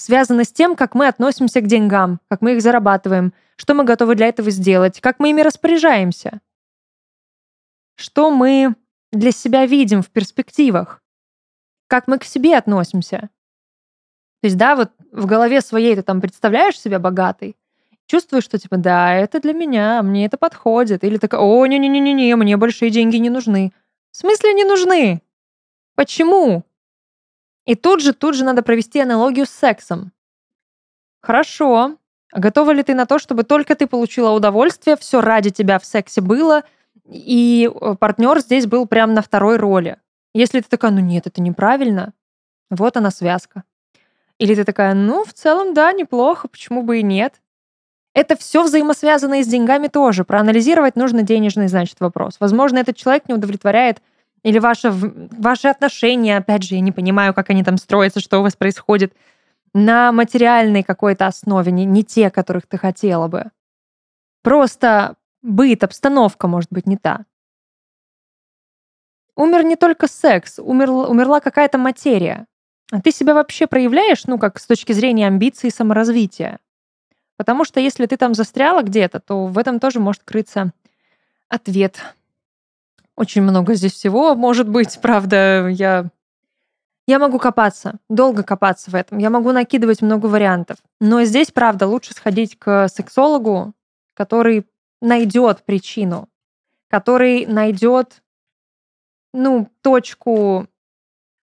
[0.00, 4.14] связано с тем, как мы относимся к деньгам, как мы их зарабатываем, что мы готовы
[4.14, 6.40] для этого сделать, как мы ими распоряжаемся,
[7.96, 8.74] что мы
[9.12, 11.02] для себя видим в перспективах,
[11.86, 13.30] как мы к себе относимся.
[14.40, 17.56] То есть, да, вот в голове своей ты там представляешь себя богатой,
[18.06, 21.04] чувствуешь, что типа, да, это для меня, мне это подходит.
[21.04, 23.72] Или такая, о, не-не-не-не, мне большие деньги не нужны.
[24.12, 25.22] В смысле не нужны?
[25.94, 26.64] Почему?
[27.70, 30.10] И тут же, тут же надо провести аналогию с сексом.
[31.20, 31.94] Хорошо.
[32.32, 35.84] А готова ли ты на то, чтобы только ты получила удовольствие, все ради тебя в
[35.84, 36.64] сексе было,
[37.08, 39.98] и э, партнер здесь был прям на второй роли?
[40.34, 42.12] Если ты такая, ну нет, это неправильно,
[42.70, 43.62] вот она связка.
[44.38, 47.40] Или ты такая, ну, в целом, да, неплохо, почему бы и нет.
[48.14, 50.24] Это все взаимосвязано и с деньгами тоже.
[50.24, 52.34] Проанализировать нужно денежный, значит, вопрос.
[52.40, 54.02] Возможно, этот человек не удовлетворяет
[54.42, 58.42] или ваше, ваши отношения, опять же, я не понимаю, как они там строятся, что у
[58.42, 59.14] вас происходит,
[59.72, 63.50] на материальной какой-то основе, не, не те, которых ты хотела бы.
[64.42, 67.24] Просто быт, обстановка может быть не та.
[69.36, 72.46] Умер не только секс, умер, умерла какая-то материя.
[72.90, 76.58] А ты себя вообще проявляешь, ну, как с точки зрения амбиций и саморазвития?
[77.36, 80.72] Потому что если ты там застряла где-то, то в этом тоже может крыться
[81.48, 82.14] ответ.
[83.16, 86.10] Очень много здесь всего может быть, правда, я...
[87.06, 90.76] Я могу копаться, долго копаться в этом, я могу накидывать много вариантов.
[91.00, 93.74] Но здесь, правда, лучше сходить к сексологу,
[94.14, 94.64] который
[95.00, 96.28] найдет причину,
[96.88, 98.22] который найдет,
[99.32, 100.68] ну, точку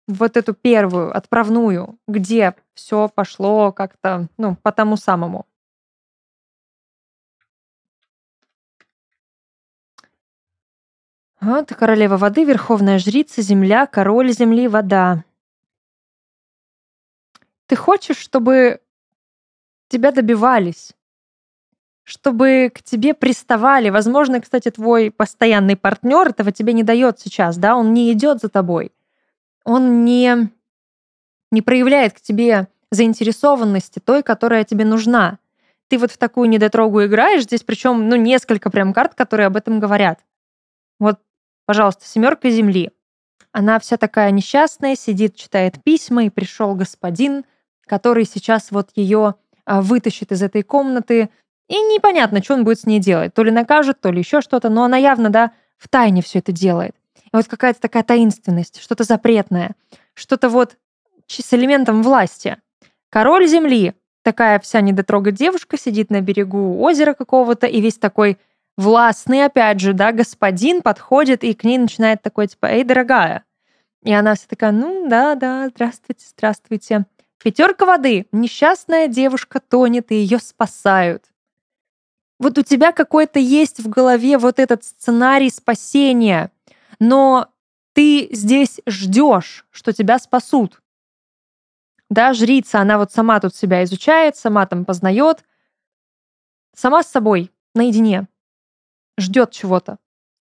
[0.07, 5.47] вот эту первую, отправную, где все пошло как-то, ну, по тому самому.
[11.41, 15.25] Вот королева воды, верховная жрица, земля, король земли, вода.
[17.67, 18.81] Ты хочешь, чтобы
[19.89, 20.93] тебя добивались,
[22.05, 23.89] чтобы к тебе приставали.
[23.89, 28.51] Возможно, кстати, твой постоянный партнер этого тебе не дает сейчас, да, он не идет за
[28.51, 28.93] тобой.
[29.65, 30.51] Он не,
[31.51, 35.39] не проявляет к тебе заинтересованности той, которая тебе нужна.
[35.89, 39.81] Ты вот в такую недотрогу играешь, здесь причем, ну, несколько прям карт, которые об этом
[39.81, 40.21] говорят.
[40.99, 41.19] Вот,
[41.71, 42.91] пожалуйста, семерка земли.
[43.53, 47.45] Она вся такая несчастная, сидит, читает письма, и пришел господин,
[47.87, 51.31] который сейчас вот ее а, вытащит из этой комнаты,
[51.69, 53.35] и непонятно, что он будет с ней делать.
[53.35, 56.51] То ли накажет, то ли еще что-то, но она явно, да, в тайне все это
[56.51, 56.97] делает.
[57.27, 59.77] И вот какая-то такая таинственность, что-то запретное,
[60.15, 60.77] что-то вот
[61.29, 62.57] с элементом власти.
[63.11, 68.39] Король земли, такая вся недотрога девушка, сидит на берегу озера какого-то, и весь такой
[68.77, 73.45] властный, опять же, да, господин подходит и к ней начинает такой, типа, эй, дорогая.
[74.03, 77.07] И она вся такая, ну, да, да, здравствуйте, здравствуйте.
[77.43, 78.27] Пятерка воды.
[78.33, 81.31] Несчастная девушка тонет, и ее спасают
[82.41, 86.51] вот у тебя какой-то есть в голове вот этот сценарий спасения,
[86.99, 87.49] но
[87.93, 90.81] ты здесь ждешь, что тебя спасут.
[92.09, 95.45] Да, жрица, она вот сама тут себя изучает, сама там познает,
[96.75, 98.27] сама с собой, наедине,
[99.21, 99.99] ждет чего-то.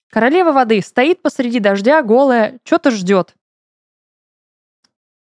[0.10, 3.36] Королева воды стоит посреди дождя, голая, что-то ждет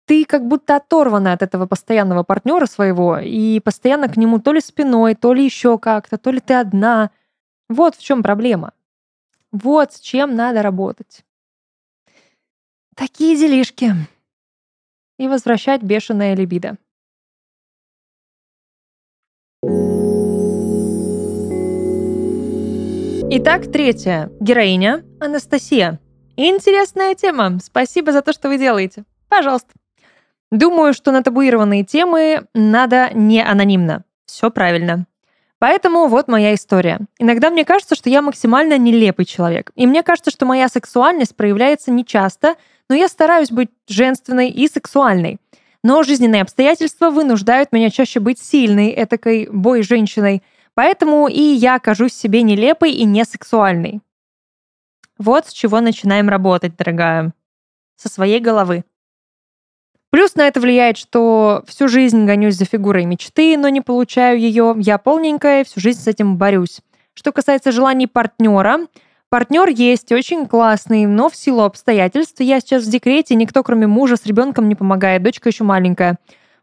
[0.09, 4.61] ты как будто оторвана от этого постоянного партнера своего и постоянно к нему то ли
[4.63, 7.11] спиной, то ли еще как-то, то ли ты одна.
[7.69, 8.73] Вот в чем проблема.
[9.53, 11.27] Вот с чем надо работать.
[12.97, 13.93] Такие делишки.
[15.19, 16.79] И возвращать бешеное либидо.
[23.31, 24.31] Итак, третья.
[24.41, 26.01] Героиня Анастасия.
[26.37, 27.59] Интересная тема.
[27.63, 29.05] Спасибо за то, что вы делаете.
[29.29, 29.69] Пожалуйста.
[30.51, 34.05] Думаю, что на табуированные темы надо не анонимно.
[34.25, 35.07] Все правильно.
[35.59, 37.01] Поэтому вот моя история.
[37.19, 39.73] Иногда мне кажется, что я максимально нелепый человек.
[39.75, 42.55] И мне кажется, что моя сексуальность проявляется нечасто,
[42.89, 45.37] но я стараюсь быть женственной и сексуальной.
[45.85, 50.43] Но жизненные обстоятельства вынуждают меня чаще быть сильной, этакой бой-женщиной.
[50.79, 54.01] Поэтому и я кажусь себе нелепой и несексуальной.
[55.19, 57.33] Вот с чего начинаем работать, дорогая.
[57.97, 58.85] Со своей головы.
[60.11, 64.77] Плюс на это влияет, что всю жизнь гонюсь за фигурой мечты, но не получаю ее.
[64.79, 66.81] Я полненькая, всю жизнь с этим борюсь.
[67.13, 68.87] Что касается желаний партнера,
[69.31, 74.15] партнер есть очень классный, но в силу обстоятельств я сейчас в декрете, никто кроме мужа
[74.15, 76.19] с ребенком не помогает, дочка еще маленькая.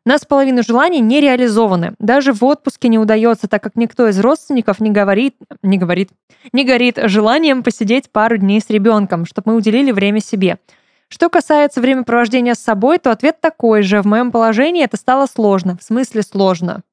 [0.05, 1.95] Нас половина желаний не реализованы.
[1.97, 6.11] Даже в отпуске не удается, так как никто из родственников не говорит, не говорит,
[6.53, 10.59] не горит желанием посидеть пару дней с ребенком, чтобы мы уделили время себе.
[11.07, 14.01] Что касается времяпровождения с собой, то ответ такой же.
[14.01, 15.77] В моем положении это стало сложно.
[15.77, 16.83] В смысле сложно.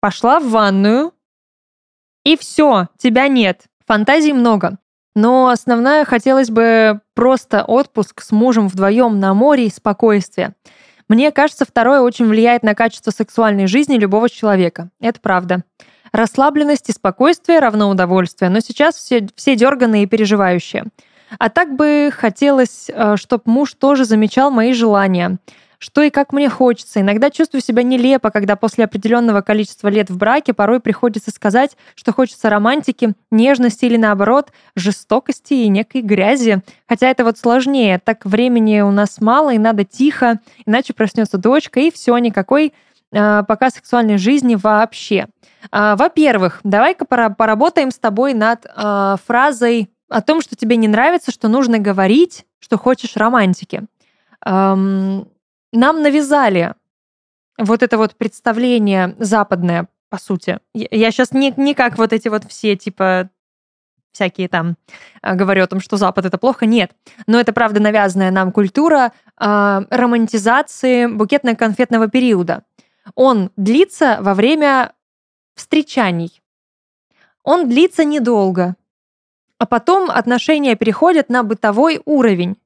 [0.00, 1.12] Пошла в ванную,
[2.24, 3.64] и все, тебя нет.
[3.86, 4.78] Фантазий много.
[5.14, 10.54] Но основная хотелось бы просто отпуск с мужем вдвоем на море и спокойствие.
[11.08, 14.90] Мне кажется, второе очень влияет на качество сексуальной жизни любого человека.
[15.00, 15.62] Это правда.
[16.12, 20.84] Расслабленность и спокойствие равно удовольствие, но сейчас все, все дерганые и переживающие.
[21.38, 25.38] А так бы хотелось, э, чтобы муж тоже замечал мои желания,
[25.78, 27.00] что и как мне хочется.
[27.00, 32.12] Иногда чувствую себя нелепо, когда после определенного количества лет в браке порой приходится сказать, что
[32.12, 36.62] хочется романтики, нежности или наоборот, жестокости и некой грязи.
[36.88, 38.00] Хотя это вот сложнее.
[38.02, 42.72] Так времени у нас мало и надо тихо, иначе проснется дочка и все, никакой
[43.12, 45.26] э, пока сексуальной жизни вообще.
[45.72, 51.32] Э, во-первых, давай-ка поработаем с тобой над э, фразой о том, что тебе не нравится,
[51.32, 53.82] что нужно говорить, что хочешь романтики.
[55.76, 56.74] Нам навязали
[57.58, 60.58] вот это вот представление западное, по сути.
[60.74, 63.30] Я сейчас не, не как вот эти вот все, типа,
[64.12, 64.76] всякие там
[65.22, 66.66] э, говорю о том, что Запад это плохо.
[66.66, 66.92] Нет.
[67.26, 72.64] Но это правда навязанная нам культура э, романтизации букетно-конфетного периода.
[73.14, 74.92] Он длится во время
[75.54, 76.42] встречаний.
[77.42, 78.76] Он длится недолго.
[79.58, 82.56] А потом отношения переходят на бытовой уровень.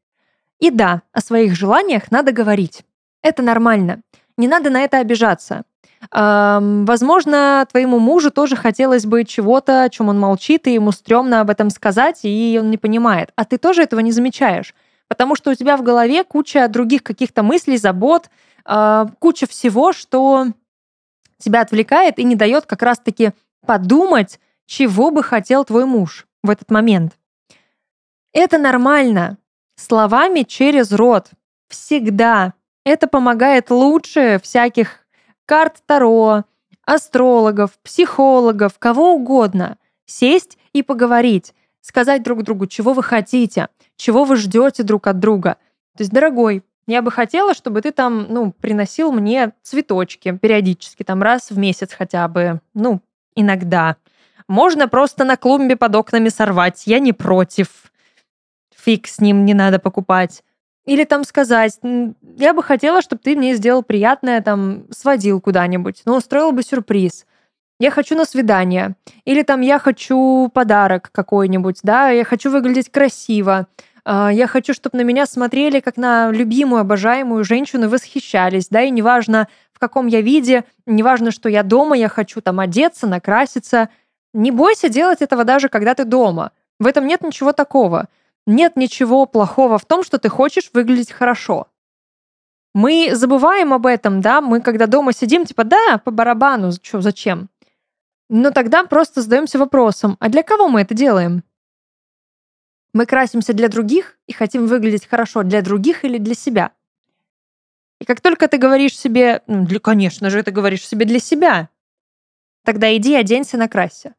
[0.59, 2.85] И да, о своих желаниях надо говорить.
[3.23, 4.03] Это нормально.
[4.37, 5.65] Не надо на это обижаться.
[6.13, 11.41] Эм, возможно, твоему мужу тоже хотелось бы чего-то, о чем он молчит, и ему стрёмно
[11.41, 13.33] об этом сказать, и он не понимает.
[13.37, 14.75] А ты тоже этого не замечаешь.
[15.09, 18.31] Потому что у тебя в голове куча других каких-то мыслей, забот,
[18.65, 20.47] э, куча всего, что
[21.39, 23.33] тебя отвлекает и не дает как раз-таки
[23.67, 27.19] подумать, чего бы хотел твой муж в этот момент.
[28.33, 29.39] Это нормально.
[29.77, 31.31] Словами через рот.
[31.69, 32.55] Всегда.
[32.85, 35.01] Это помогает лучше всяких
[35.47, 36.45] карт Таро,
[36.85, 39.77] астрологов, психологов, кого угодно.
[40.07, 45.57] Сесть и поговорить, сказать друг другу, чего вы хотите, чего вы ждете друг от друга.
[45.97, 51.23] То есть, дорогой, я бы хотела, чтобы ты там, ну, приносил мне цветочки периодически, там
[51.23, 53.01] раз в месяц хотя бы, ну,
[53.37, 53.97] иногда.
[54.49, 57.93] Можно просто на клумбе под окнами сорвать, я не против.
[58.75, 60.43] Фиг с ним не надо покупать.
[60.87, 66.17] Или там сказать, я бы хотела, чтобы ты мне сделал приятное, там, сводил куда-нибудь, ну,
[66.17, 67.27] устроил бы сюрприз.
[67.79, 68.95] Я хочу на свидание.
[69.25, 73.67] Или там я хочу подарок какой-нибудь, да, я хочу выглядеть красиво.
[74.05, 78.91] А, я хочу, чтобы на меня смотрели как на любимую, обожаемую женщину восхищались, да, и
[78.91, 83.89] неважно, в каком я виде, неважно, что я дома, я хочу там одеться, накраситься.
[84.35, 86.53] Не бойся делать этого даже когда ты дома.
[86.79, 88.09] В этом нет ничего такого.
[88.51, 91.69] Нет ничего плохого в том, что ты хочешь выглядеть хорошо.
[92.75, 97.49] Мы забываем об этом, да, мы когда дома сидим, типа, да, по барабану, что, зачем?
[98.29, 101.45] Но тогда просто задаемся вопросом, а для кого мы это делаем?
[102.93, 106.73] Мы красимся для других и хотим выглядеть хорошо для других или для себя.
[108.01, 111.69] И как только ты говоришь себе, ну, для, конечно же, ты говоришь себе для себя,
[112.65, 114.17] тогда иди оденься, накрасься.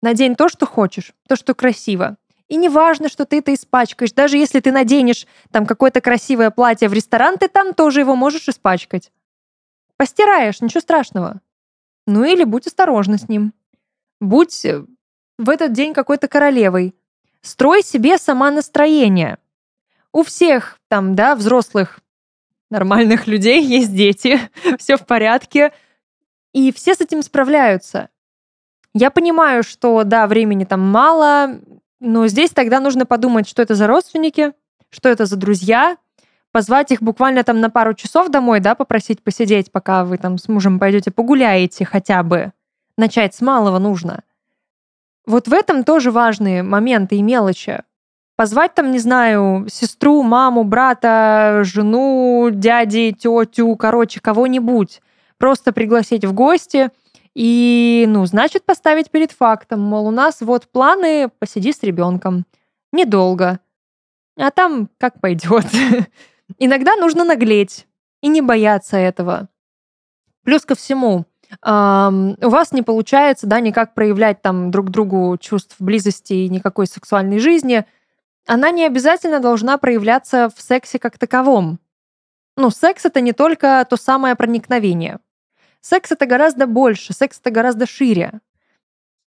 [0.00, 2.16] Надень то, что хочешь, то, что красиво.
[2.48, 4.12] И не важно, что ты это испачкаешь.
[4.12, 8.48] Даже если ты наденешь там какое-то красивое платье в ресторан, ты там тоже его можешь
[8.48, 9.10] испачкать.
[9.96, 11.40] Постираешь, ничего страшного.
[12.06, 13.52] Ну или будь осторожна с ним.
[14.20, 14.84] Будь э,
[15.38, 16.94] в этот день какой-то королевой.
[17.40, 19.38] Строй себе сама настроение.
[20.12, 22.00] У всех там, да, взрослых
[22.70, 24.40] нормальных людей есть дети,
[24.78, 25.72] все в порядке,
[26.52, 28.08] и все с этим справляются.
[28.94, 31.60] Я понимаю, что, да, времени там мало,
[32.00, 34.52] но здесь тогда нужно подумать, что это за родственники,
[34.90, 35.96] что это за друзья,
[36.52, 40.48] позвать их буквально там на пару часов домой, да, попросить посидеть, пока вы там с
[40.48, 42.52] мужем пойдете погуляете хотя бы.
[42.96, 44.22] Начать с малого нужно.
[45.26, 47.82] Вот в этом тоже важные моменты и мелочи.
[48.36, 55.00] Позвать там, не знаю, сестру, маму, брата, жену, дяди, тетю, короче, кого-нибудь.
[55.38, 56.90] Просто пригласить в гости–
[57.38, 62.46] и, ну, значит, поставить перед фактом, мол, у нас вот планы, посиди с ребенком.
[62.92, 63.60] Недолго.
[64.38, 65.66] А там как пойдет.
[66.58, 67.86] Иногда нужно наглеть
[68.22, 69.50] и не бояться этого.
[70.44, 71.26] Плюс ко всему,
[71.62, 77.38] у вас не получается, да, никак проявлять там друг другу чувств близости и никакой сексуальной
[77.38, 77.84] жизни,
[78.46, 81.80] она не обязательно должна проявляться в сексе как таковом.
[82.56, 85.18] Ну, секс это не только то самое проникновение.
[85.88, 88.40] Секс это гораздо больше, секс это гораздо шире.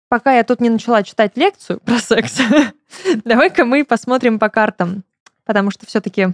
[0.09, 2.39] Пока я тут не начала читать лекцию про секс,
[3.25, 5.03] давай-ка мы посмотрим по картам,
[5.45, 6.29] потому что все-таки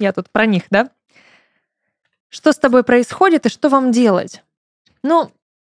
[0.00, 0.90] я тут про них, да?
[2.28, 4.42] Что с тобой происходит и что вам делать?
[5.04, 5.30] Ну,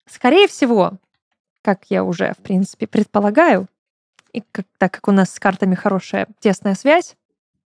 [0.07, 0.99] скорее всего,
[1.63, 3.67] как я уже, в принципе, предполагаю,
[4.33, 7.17] и как, так как у нас с картами хорошая тесная связь,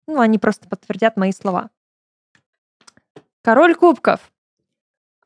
[0.07, 1.71] ну, они просто подтвердят мои слова.
[3.41, 4.31] Король кубков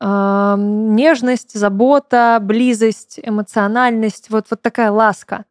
[0.00, 5.44] нежность, забота, близость, эмоциональность, вот, вот такая ласка.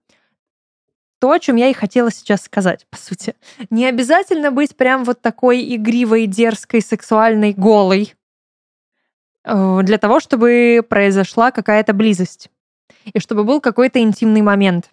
[1.19, 3.35] То, о чем я и хотела сейчас сказать, по сути.
[3.69, 8.15] Не обязательно быть прям вот такой игривой, дерзкой, сексуальной, голой
[9.43, 12.51] э, для того, чтобы произошла какая-то близость
[13.05, 14.89] и чтобы был какой-то интимный момент.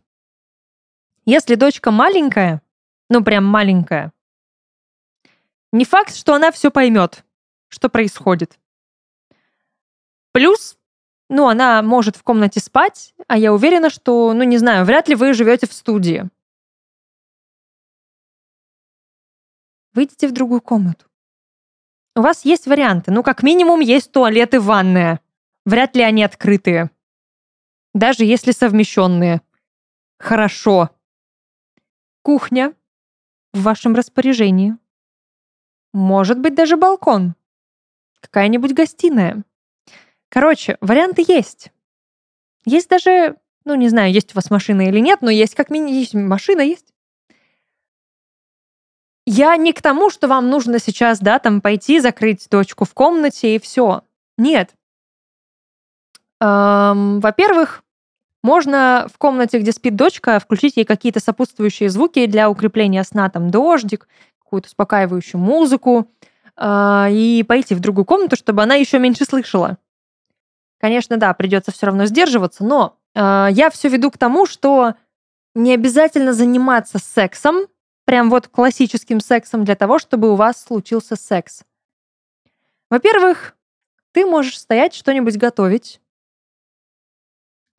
[1.27, 2.63] Если дочка маленькая,
[3.11, 4.13] ну прям маленькая,
[5.73, 7.25] не факт, что она все поймет,
[7.69, 8.59] что происходит.
[10.35, 10.77] Плюс,
[11.29, 15.15] ну, она может в комнате спать, а я уверена, что, ну, не знаю, вряд ли
[15.15, 16.29] вы живете в студии.
[19.93, 21.07] Выйдите в другую комнату.
[22.17, 23.13] У вас есть варианты.
[23.13, 25.21] Ну, как минимум, есть туалет и ванная.
[25.65, 26.91] Вряд ли они открытые.
[27.95, 29.41] Даже если совмещенные.
[30.19, 30.91] Хорошо.
[32.23, 32.75] Кухня
[33.53, 34.77] в вашем распоряжении.
[35.93, 37.37] Может быть, даже балкон.
[38.21, 39.45] Какая-нибудь гостиная.
[40.35, 41.71] Короче, варианты есть.
[42.65, 45.93] Есть даже, ну, не знаю, есть у вас машина или нет, но есть как минимум,
[45.93, 46.93] есть машина есть.
[49.27, 53.55] Я не к тому, что вам нужно сейчас, да, там пойти, закрыть дочку в комнате
[53.55, 54.03] и все.
[54.37, 54.75] Нет.
[56.41, 57.85] Эм, во-первых,
[58.43, 63.53] можно в комнате, где спит дочка, включить ей какие-то сопутствующие звуки для укрепления сна, там
[63.53, 64.09] дождик,
[64.43, 66.11] какую-то успокаивающую музыку,
[66.57, 69.79] э, и пойти в другую комнату, чтобы она еще меньше слышала.
[70.85, 74.97] Конечно, да, придется все равно сдерживаться, но э, я все веду к тому, что
[75.55, 77.69] не обязательно заниматься сексом,
[78.05, 81.63] прям вот классическим сексом для того, чтобы у вас случился секс.
[82.91, 83.57] Во-первых,
[84.13, 86.03] ты можешь стоять что-нибудь готовить,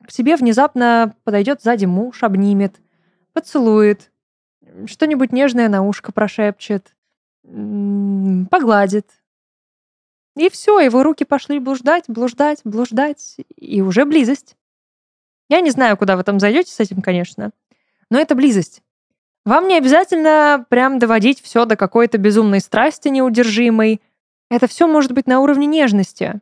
[0.04, 2.80] к тебе внезапно подойдет сзади муж, обнимет,
[3.32, 4.10] поцелует,
[4.86, 6.96] что-нибудь нежное на ушко прошепчет,
[7.44, 9.08] погладит.
[10.36, 14.54] И все, его руки пошли блуждать, блуждать, блуждать, и уже близость.
[15.48, 17.52] Я не знаю, куда вы там зайдете с этим, конечно,
[18.10, 18.82] но это близость.
[19.46, 24.02] Вам не обязательно прям доводить все до какой-то безумной страсти неудержимой.
[24.50, 26.40] Это все может быть на уровне нежности.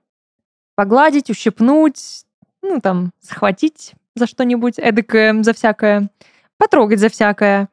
[0.75, 2.25] Погладить, ущипнуть,
[2.63, 6.11] ну там, схватить за что-нибудь эдакое, за всякое,
[6.57, 7.69] потрогать за всякое.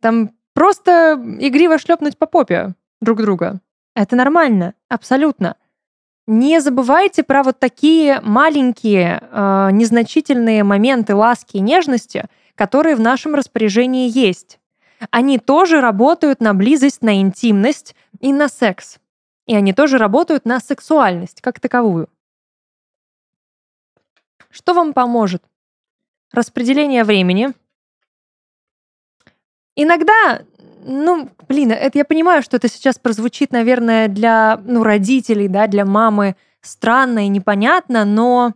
[0.00, 3.60] Там просто игриво шлепнуть по попе друг друга.
[3.94, 5.56] Это нормально, абсолютно.
[6.26, 12.24] Не забывайте про вот такие маленькие, э, незначительные моменты ласки и нежности,
[12.54, 14.58] которые в нашем распоряжении есть.
[15.10, 18.98] Они тоже работают на близость, на интимность и на секс.
[19.46, 22.08] И они тоже работают на сексуальность как таковую.
[24.50, 25.42] Что вам поможет?
[26.32, 27.52] Распределение времени.
[29.76, 30.42] Иногда
[30.86, 35.84] ну, блин, это я понимаю, что это сейчас прозвучит, наверное, для ну, родителей, да, для
[35.84, 38.54] мамы странно и непонятно, но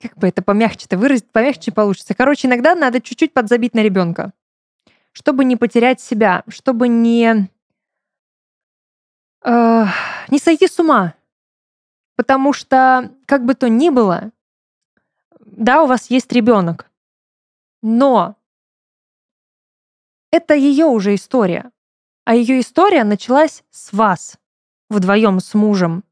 [0.00, 2.14] как бы это помягче-то выразить, помягче получится.
[2.14, 4.32] Короче, иногда надо чуть-чуть подзабить на ребенка,
[5.12, 7.48] чтобы не потерять себя, чтобы не
[9.44, 9.84] э,
[10.28, 11.14] не сойти с ума,
[12.16, 14.30] потому что как бы то ни было,
[15.44, 16.90] да, у вас есть ребенок,
[17.82, 18.36] но
[20.30, 21.70] это ее уже история.
[22.24, 24.36] А ее история началась с вас,
[24.90, 26.04] вдвоем с мужем.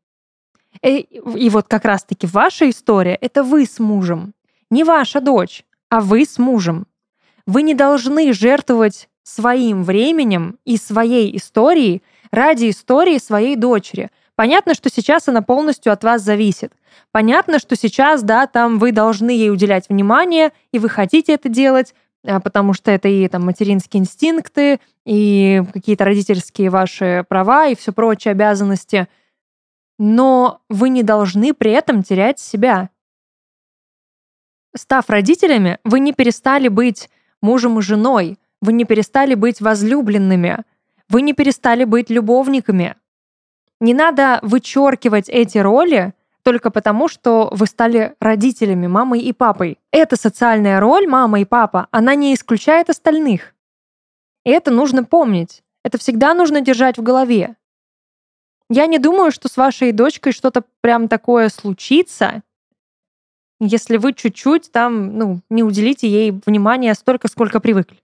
[0.82, 1.00] И, э,
[1.36, 4.34] и вот как раз-таки ваша история— это вы с мужем.
[4.70, 6.86] Не ваша дочь, а вы с мужем.
[7.46, 14.10] Вы не должны жертвовать своим временем и своей историей ради истории своей дочери.
[14.34, 16.72] Понятно, что сейчас она полностью от вас зависит.
[17.12, 21.94] Понятно, что сейчас, да, там вы должны ей уделять внимание, и вы хотите это делать,
[22.43, 28.33] потому что это и там материнские инстинкты, и какие-то родительские ваши права, и все прочие
[28.33, 29.09] обязанности.
[29.99, 32.91] Но вы не должны при этом терять себя.
[34.74, 37.09] Став родителями, вы не перестали быть
[37.41, 40.64] мужем и женой, вы не перестали быть возлюбленными,
[41.09, 42.97] вы не перестали быть любовниками.
[43.81, 46.14] Не надо вычеркивать эти роли
[46.47, 49.80] только потому, что вы стали родителями, мамой и папой.
[49.90, 53.53] Эта социальная роль, мама и папа, она не исключает остальных.
[54.44, 55.64] И это нужно помнить.
[55.82, 57.57] Это всегда нужно держать в голове.
[58.70, 62.44] Я не думаю, что с вашей дочкой что-то прям такое случится,
[63.59, 67.99] если вы чуть-чуть там, ну, не уделите ей внимания столько, сколько привыкли.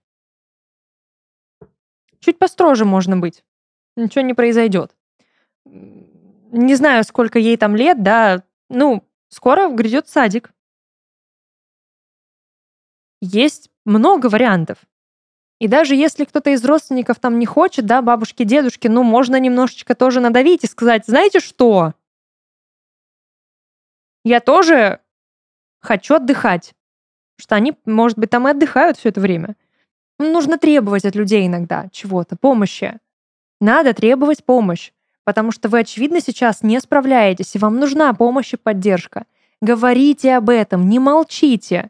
[2.19, 3.45] Чуть построже можно быть.
[3.95, 4.93] Ничего не произойдет
[6.53, 10.53] не знаю, сколько ей там лет, да, ну, скоро грядет садик.
[13.21, 14.77] Есть много вариантов.
[15.59, 19.95] И даже если кто-то из родственников там не хочет, да, бабушки, дедушки, ну, можно немножечко
[19.95, 21.93] тоже надавить и сказать, знаете что?
[24.23, 24.99] Я тоже
[25.79, 26.73] хочу отдыхать.
[27.39, 29.55] Что они, может быть, там и отдыхают все это время.
[30.19, 32.99] Нужно требовать от людей иногда чего-то, помощи.
[33.59, 34.91] Надо требовать помощь
[35.25, 39.25] потому что вы, очевидно, сейчас не справляетесь, и вам нужна помощь и поддержка.
[39.61, 41.89] Говорите об этом, не молчите.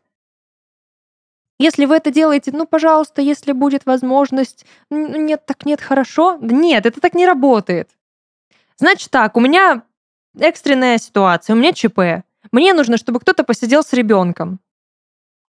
[1.59, 6.37] Если вы это делаете, ну, пожалуйста, если будет возможность, нет, так нет, хорошо.
[6.41, 7.89] нет, это так не работает.
[8.77, 9.83] Значит так, у меня
[10.39, 12.25] экстренная ситуация, у меня ЧП.
[12.51, 14.59] Мне нужно, чтобы кто-то посидел с ребенком.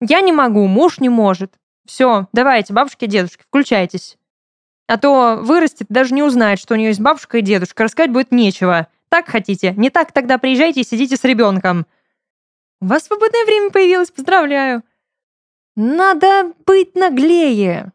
[0.00, 1.54] Я не могу, муж не может.
[1.84, 4.17] Все, давайте, бабушки и дедушки, включайтесь.
[4.88, 7.84] А то вырастет, даже не узнает, что у нее есть бабушка и дедушка.
[7.84, 8.88] Рассказать будет нечего.
[9.10, 9.74] Так хотите?
[9.76, 11.86] Не так, тогда приезжайте и сидите с ребенком.
[12.80, 14.82] У вас свободное время появилось, поздравляю.
[15.76, 17.92] Надо быть наглее.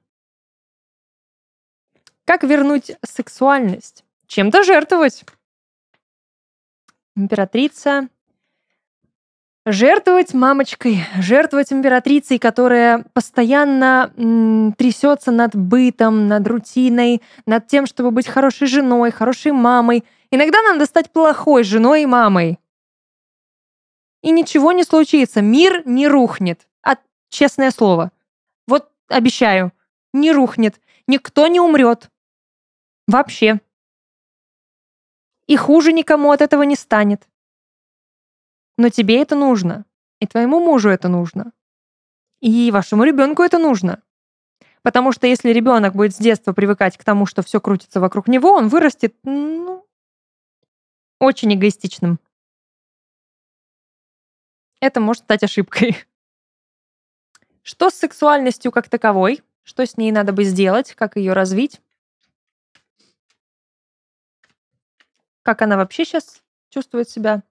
[2.26, 4.06] Как вернуть сексуальность?
[4.28, 5.26] Чем-то жертвовать.
[7.16, 8.08] Императрица
[9.66, 14.12] Жертвовать мамочкой, жертвовать императрицей, которая постоянно
[14.78, 20.04] трясется над бытом, над рутиной, над тем, чтобы быть хорошей женой, хорошей мамой.
[20.32, 22.60] Иногда надо стать плохой женой и мамой.
[24.22, 26.68] И ничего не случится, мир не рухнет.
[26.82, 26.98] А,
[27.30, 28.12] честное слово.
[28.68, 29.72] Вот обещаю,
[30.14, 30.82] не рухнет.
[31.08, 32.10] Никто не умрет.
[33.08, 33.62] Вообще.
[35.48, 37.30] И хуже никому от этого не станет.
[38.78, 39.86] Но тебе это нужно.
[40.20, 41.52] И твоему мужу это нужно.
[42.40, 44.02] И вашему ребенку это нужно.
[44.82, 48.52] Потому что если ребенок будет с детства привыкать к тому, что все крутится вокруг него,
[48.52, 49.86] он вырастет ну,
[51.20, 52.20] очень эгоистичным.
[54.82, 55.98] Это может стать ошибкой.
[57.62, 59.42] Что с сексуальностью как таковой?
[59.64, 60.94] Что с ней надо бы сделать?
[60.96, 61.82] Как ее развить?
[65.44, 67.44] Как она вообще сейчас чувствует себя?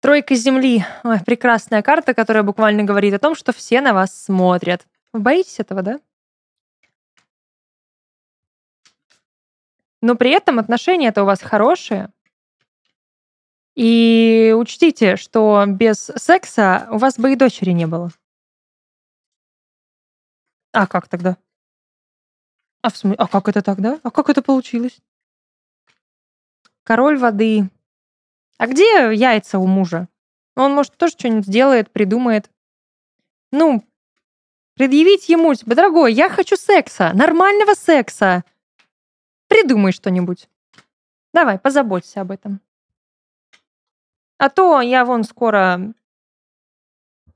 [0.00, 0.82] Тройка Земли.
[1.04, 4.86] Ой, прекрасная карта, которая буквально говорит о том, что все на вас смотрят.
[5.12, 6.00] Вы боитесь этого, да?
[10.00, 12.10] Но при этом отношения-то у вас хорошие.
[13.74, 18.10] И учтите, что без секса у вас бы и дочери не было.
[20.72, 21.36] А как тогда?
[22.82, 24.00] А, в смысле, а как это тогда?
[24.02, 24.98] А как это получилось?
[26.84, 27.68] Король воды.
[28.60, 30.06] А где яйца у мужа?
[30.54, 32.50] Он, может, тоже что-нибудь сделает, придумает.
[33.52, 33.82] Ну,
[34.74, 38.44] предъявить ему, типа, дорогой, я хочу секса, нормального секса.
[39.48, 40.46] Придумай что-нибудь.
[41.32, 42.60] Давай, позаботься об этом.
[44.36, 45.94] А то я вон скоро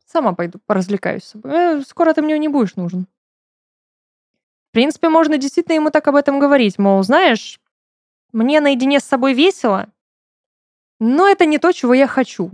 [0.04, 1.52] сама пойду поразвлекаюсь с собой.
[1.52, 3.06] Э, скоро ты мне не будешь нужен.
[4.68, 6.78] В принципе, можно действительно ему так об этом говорить.
[6.78, 7.60] Мол, знаешь,
[8.32, 9.88] мне наедине с собой весело,
[11.06, 12.50] но это не то, чего я хочу.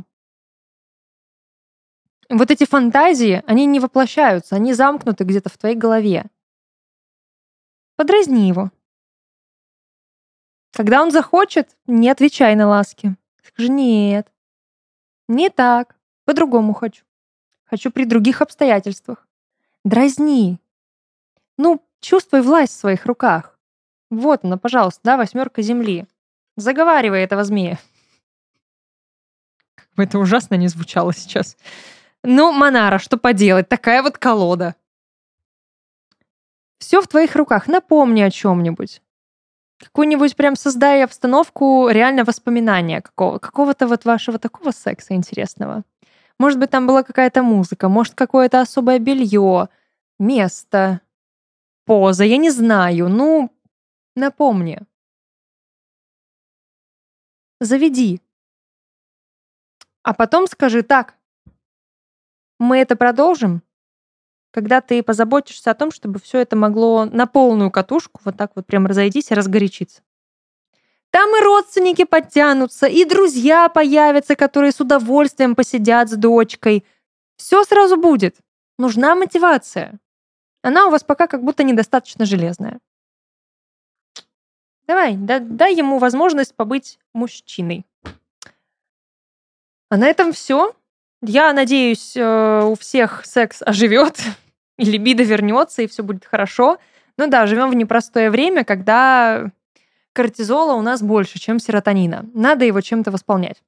[2.29, 6.25] Вот эти фантазии, они не воплощаются, они замкнуты где-то в твоей голове.
[7.95, 8.73] Подразни его.
[10.73, 13.15] Когда он захочет, не отвечай на ласки.
[13.41, 14.33] Скажи «нет».
[15.29, 15.95] Не так.
[16.25, 17.05] По-другому хочу.
[17.63, 19.29] Хочу при других обстоятельствах.
[19.85, 20.59] Дразни.
[21.57, 23.61] Ну, чувствуй власть в своих руках.
[24.11, 26.09] Вот она, пожалуйста, да, восьмерка земли.
[26.57, 27.79] Заговаривай этого змея.
[30.01, 31.59] Бы это ужасно не звучало сейчас.
[32.23, 34.75] Ну, Монара, что поделать, такая вот колода.
[36.79, 39.03] Все в твоих руках, напомни о чем-нибудь.
[39.79, 45.83] Какую-нибудь прям создай обстановку реально воспоминания какого, какого-то вот вашего такого секса интересного.
[46.39, 49.69] Может быть, там была какая-то музыка, может, какое-то особое белье,
[50.19, 51.03] место,
[51.85, 53.11] поза, я не знаю.
[53.11, 53.51] Ну,
[54.17, 54.81] напомни.
[57.61, 58.23] Заведи.
[60.11, 61.15] А потом скажи так.
[62.59, 63.63] Мы это продолжим,
[64.51, 68.67] когда ты позаботишься о том, чтобы все это могло на полную катушку вот так вот
[68.67, 70.03] прям разойдись и разгорячиться.
[71.11, 76.85] Там и родственники подтянутся, и друзья появятся, которые с удовольствием посидят с дочкой.
[77.37, 78.37] Все сразу будет.
[78.79, 80.01] Нужна мотивация.
[80.63, 82.81] Она у вас пока как будто недостаточно железная.
[84.89, 87.87] Давай, да, дай ему возможность побыть мужчиной.
[89.91, 90.73] А на этом все.
[91.21, 94.23] Я надеюсь, э, у всех секс оживет,
[94.79, 96.79] и либидо вернется, и все будет хорошо.
[97.19, 99.51] Ну да, живем в непростое время, когда
[100.13, 102.25] кортизола у нас больше, чем серотонина.
[102.33, 103.63] Надо его чем-то восполнять.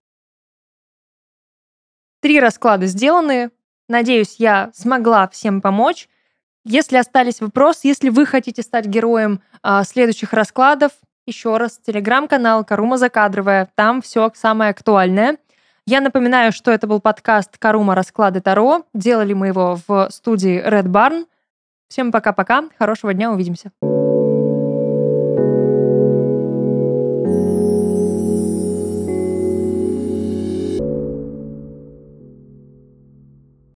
[2.20, 3.50] Три расклада сделаны.
[3.88, 6.08] Надеюсь, я смогла всем помочь.
[6.64, 10.92] Если остались вопросы, если вы хотите стать героем а, следующих раскладов,
[11.26, 15.36] еще раз, телеграм-канал Карума Закадровая, там все самое актуальное–
[15.86, 17.94] я напоминаю, что это был подкаст «Карума.
[17.94, 18.84] Расклады Таро».
[18.94, 21.26] Делали мы его в студии Red Barn.
[21.88, 22.64] Всем пока-пока.
[22.78, 23.32] Хорошего дня.
[23.32, 23.72] Увидимся.